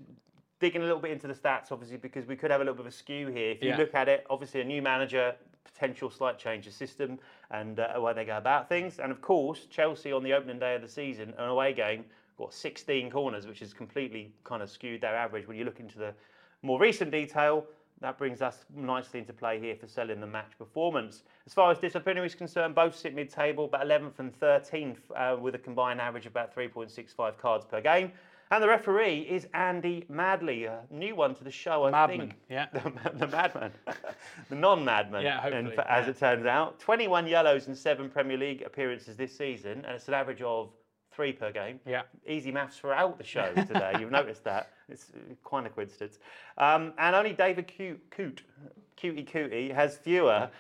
digging 0.59 0.83
a 0.83 0.85
little 0.85 1.01
bit 1.01 1.11
into 1.13 1.27
the 1.27 1.35
stats, 1.35 1.71
obviously, 1.71 1.97
because 1.97 2.27
we 2.27 2.37
could 2.37 2.51
have 2.51 2.61
a 2.61 2.65
little 2.65 2.75
bit 2.75 2.87
of 2.87 2.93
a 2.93 2.97
skew 2.97 3.29
here. 3.29 3.51
If 3.51 3.63
you 3.63 3.71
Yeah. 3.71 3.77
look 3.77 3.95
at 3.95 4.09
it, 4.09 4.27
obviously 4.31 4.61
a 4.61 4.65
new 4.65 4.81
manager, 4.83 5.35
potential 5.65 6.11
slight 6.11 6.39
change 6.39 6.67
of 6.67 6.73
system 6.73 7.19
and 7.51 7.81
uh, 7.81 7.99
where 7.99 8.15
they 8.15 8.25
go 8.25 8.37
about 8.37 8.69
things, 8.69 8.99
and 9.01 9.11
of 9.11 9.21
course 9.21 9.67
Chelsea 9.67 10.13
on 10.13 10.23
the 10.23 10.33
opening 10.33 10.59
day 10.59 10.75
of 10.77 10.83
the 10.83 10.89
season, 10.89 11.35
an 11.39 11.49
away 11.49 11.73
game, 11.73 12.05
got 12.39 12.53
16 12.55 13.11
corners, 13.11 13.47
which 13.47 13.63
is 13.63 13.73
completely 13.75 14.33
kind 14.45 14.63
of 14.63 14.71
skewed 14.71 15.01
their 15.01 15.17
average. 15.17 15.47
When 15.49 15.57
you 15.57 15.65
look 15.65 15.81
into 15.81 15.99
the 15.99 16.15
more 16.63 16.79
recent 16.81 17.11
detail, 17.11 17.67
that 18.03 18.19
brings 18.19 18.43
us 18.43 18.65
nicely 18.75 19.21
into 19.21 19.33
play 19.33 19.59
here 19.59 19.77
for 19.77 19.87
selling 19.87 20.21
the 20.21 20.27
match 20.27 20.53
performance. 20.59 21.23
As 21.47 21.55
far 21.55 21.71
as 21.71 21.79
disciplinary 21.79 22.27
is 22.27 22.35
concerned, 22.35 22.75
both 22.75 22.95
sit 22.97 23.15
mid-table, 23.15 23.65
about 23.67 23.87
11th 23.87 24.19
and 24.19 24.39
13th, 24.39 24.99
uh, 25.17 25.37
with 25.41 25.55
a 25.55 25.59
combined 25.59 26.01
average 26.01 26.27
of 26.27 26.33
about 26.33 26.55
3.65 26.55 27.39
cards 27.39 27.65
per 27.65 27.81
game. 27.81 28.13
And 28.51 28.63
the 28.63 28.69
referee 28.69 29.21
is 29.21 29.47
Andy 29.55 30.05
Madley, 30.11 30.65
a 30.65 30.81
new 30.91 31.15
one 31.17 31.35
to 31.37 31.45
the 31.45 31.51
show, 31.51 31.85
I 31.85 31.91
Madman, 31.91 32.19
think. 32.19 32.35
yeah. 32.51 32.67
The, 32.73 33.11
the 33.15 33.27
madman, 33.29 33.73
the 34.51 34.55
non-madman. 34.55 35.23
Yeah, 35.23 35.41
hopefully, 35.41 35.75
as 35.89 36.05
yeah. 36.05 36.11
it 36.11 36.19
turns 36.19 36.45
out, 36.45 36.79
21 36.79 37.27
yellows 37.29 37.69
and 37.69 37.79
seven 37.79 38.11
Premier 38.11 38.37
League 38.37 38.61
appearances 38.61 39.17
this 39.17 39.35
season, 39.35 39.85
and 39.87 39.95
it's 39.95 40.09
an 40.09 40.13
average 40.13 40.43
of 40.43 40.69
three 41.14 41.33
per 41.33 41.52
game. 41.52 41.81
Yeah. 41.87 42.02
Easy 42.26 42.50
maths 42.50 42.78
throughout 42.78 43.19
the 43.19 43.25
show 43.25 43.52
today. 43.54 43.95
You've 43.99 44.11
noticed 44.11 44.45
that. 44.45 44.71
It's 44.88 45.11
uh, 45.14 45.35
quite 45.42 45.64
a 45.64 45.71
coincidence. 45.71 46.19
Um, 46.59 46.92
and 46.99 47.16
only 47.16 47.33
David 47.33 47.66
Cute, 47.66 47.99
Coote, 48.11 48.42
Cutie 48.97 49.23
Cootie, 49.23 49.71
has 49.73 49.97
fewer 49.97 50.50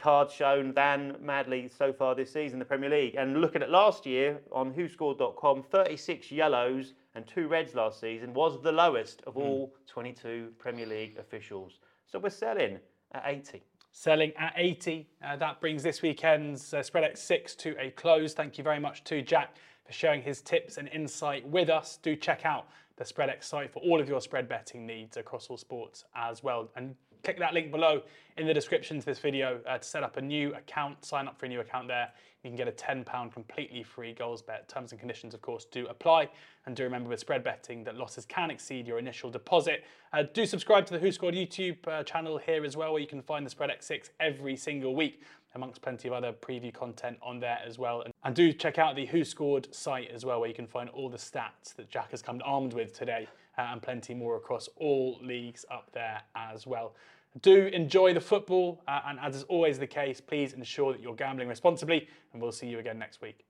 cards 0.00 0.34
shown 0.34 0.72
than 0.72 1.16
Madley 1.20 1.68
so 1.68 1.92
far 1.92 2.16
this 2.16 2.32
season 2.32 2.56
in 2.56 2.58
the 2.58 2.64
Premier 2.64 2.90
League. 2.90 3.14
And 3.14 3.40
looking 3.40 3.62
at 3.62 3.70
last 3.70 4.04
year 4.04 4.40
on 4.50 4.72
WhoScored.com, 4.72 5.62
36 5.62 6.32
yellows 6.32 6.94
and 7.14 7.26
two 7.26 7.46
reds 7.48 7.74
last 7.74 8.00
season 8.00 8.34
was 8.34 8.60
the 8.62 8.72
lowest 8.72 9.22
of 9.26 9.36
all 9.36 9.72
22 9.86 10.52
Premier 10.58 10.86
League 10.86 11.16
officials. 11.18 11.78
So 12.06 12.18
we're 12.18 12.30
selling 12.30 12.78
at 13.12 13.22
80. 13.24 13.62
selling 13.92 14.32
at 14.36 14.52
80. 14.56 15.08
Uh, 15.24 15.36
that 15.36 15.60
brings 15.60 15.82
this 15.82 16.02
weekend's 16.02 16.74
uh, 16.74 16.78
Spreadex 16.78 17.18
Six 17.18 17.54
to 17.56 17.76
a 17.78 17.90
close. 17.90 18.34
Thank 18.34 18.58
you 18.58 18.64
very 18.64 18.80
much 18.80 19.04
to 19.04 19.22
Jack 19.22 19.56
for 19.86 19.92
sharing 19.92 20.22
his 20.22 20.40
tips 20.40 20.76
and 20.76 20.88
insight 20.88 21.46
with 21.48 21.70
us. 21.70 21.98
Do 22.02 22.16
check 22.16 22.44
out 22.44 22.66
the 22.96 23.04
Spreadex 23.04 23.44
site 23.44 23.72
for 23.72 23.80
all 23.80 24.00
of 24.00 24.08
your 24.08 24.20
spread 24.20 24.48
betting 24.48 24.86
needs 24.86 25.16
across 25.16 25.48
all 25.48 25.56
sports 25.56 26.04
as 26.14 26.42
well. 26.42 26.68
And 26.76 26.94
click 27.22 27.38
that 27.38 27.54
link 27.54 27.70
below 27.70 28.02
in 28.36 28.46
the 28.46 28.54
description 28.54 29.00
to 29.00 29.06
this 29.06 29.18
video 29.18 29.60
uh, 29.68 29.78
to 29.78 29.84
set 29.84 30.02
up 30.02 30.16
a 30.16 30.22
new 30.22 30.54
account, 30.54 31.04
sign 31.04 31.26
up 31.26 31.38
for 31.38 31.46
a 31.46 31.48
new 31.48 31.60
account 31.60 31.88
there. 31.88 32.08
You 32.42 32.50
can 32.50 32.56
get 32.56 32.68
a 32.68 32.72
£10 32.72 33.32
completely 33.32 33.82
free 33.82 34.12
goals 34.12 34.42
bet. 34.42 34.68
Terms 34.68 34.92
and 34.92 35.00
conditions, 35.00 35.34
of 35.34 35.42
course, 35.42 35.64
do 35.64 35.86
apply. 35.88 36.28
And 36.64 36.76
do 36.76 36.84
remember 36.84 37.08
with 37.08 37.18
spread 37.18 37.42
betting 37.42 37.82
that 37.84 37.96
losses 37.96 38.24
can 38.24 38.50
exceed 38.50 38.86
your 38.86 39.00
initial 39.00 39.30
deposit. 39.30 39.84
Uh, 40.12 40.22
do 40.32 40.46
subscribe 40.46 40.86
to 40.86 40.96
the 40.96 41.04
WhoScored 41.04 41.34
YouTube 41.34 41.76
uh, 41.88 42.04
channel 42.04 42.38
here 42.38 42.64
as 42.64 42.76
well, 42.76 42.92
where 42.92 43.02
you 43.02 43.08
can 43.08 43.22
find 43.22 43.44
the 43.44 43.50
Spreadex 43.50 43.82
Six 43.82 44.10
every 44.20 44.56
single 44.56 44.94
week, 44.94 45.22
amongst 45.56 45.82
plenty 45.82 46.06
of 46.06 46.14
other 46.14 46.32
preview 46.32 46.72
content 46.72 47.18
on 47.20 47.40
there 47.40 47.58
as 47.66 47.78
well. 47.78 48.04
And, 48.24 48.34
do 48.34 48.52
check 48.52 48.78
out 48.78 48.94
the 48.94 49.06
WhoScored 49.06 49.74
site 49.74 50.10
as 50.10 50.24
well, 50.24 50.40
where 50.40 50.48
you 50.48 50.54
can 50.54 50.66
find 50.66 50.90
all 50.90 51.08
the 51.08 51.16
stats 51.16 51.74
that 51.76 51.88
Jack 51.88 52.10
has 52.10 52.22
come 52.22 52.40
armed 52.44 52.74
with 52.74 52.92
today, 52.92 53.26
uh, 53.56 53.62
and 53.72 53.80
plenty 53.80 54.14
more 54.14 54.36
across 54.36 54.68
all 54.76 55.18
leagues 55.22 55.64
up 55.70 55.90
there 55.92 56.20
as 56.34 56.66
well. 56.66 56.94
Do 57.42 57.66
enjoy 57.66 58.14
the 58.14 58.20
football, 58.20 58.82
uh, 58.86 59.00
and 59.06 59.18
as 59.20 59.36
is 59.36 59.42
always 59.44 59.78
the 59.78 59.86
case, 59.86 60.20
please 60.20 60.52
ensure 60.52 60.92
that 60.92 61.00
you're 61.00 61.14
gambling 61.14 61.48
responsibly, 61.48 62.08
and 62.32 62.42
we'll 62.42 62.52
see 62.52 62.66
you 62.66 62.78
again 62.78 62.98
next 62.98 63.22
week. 63.22 63.44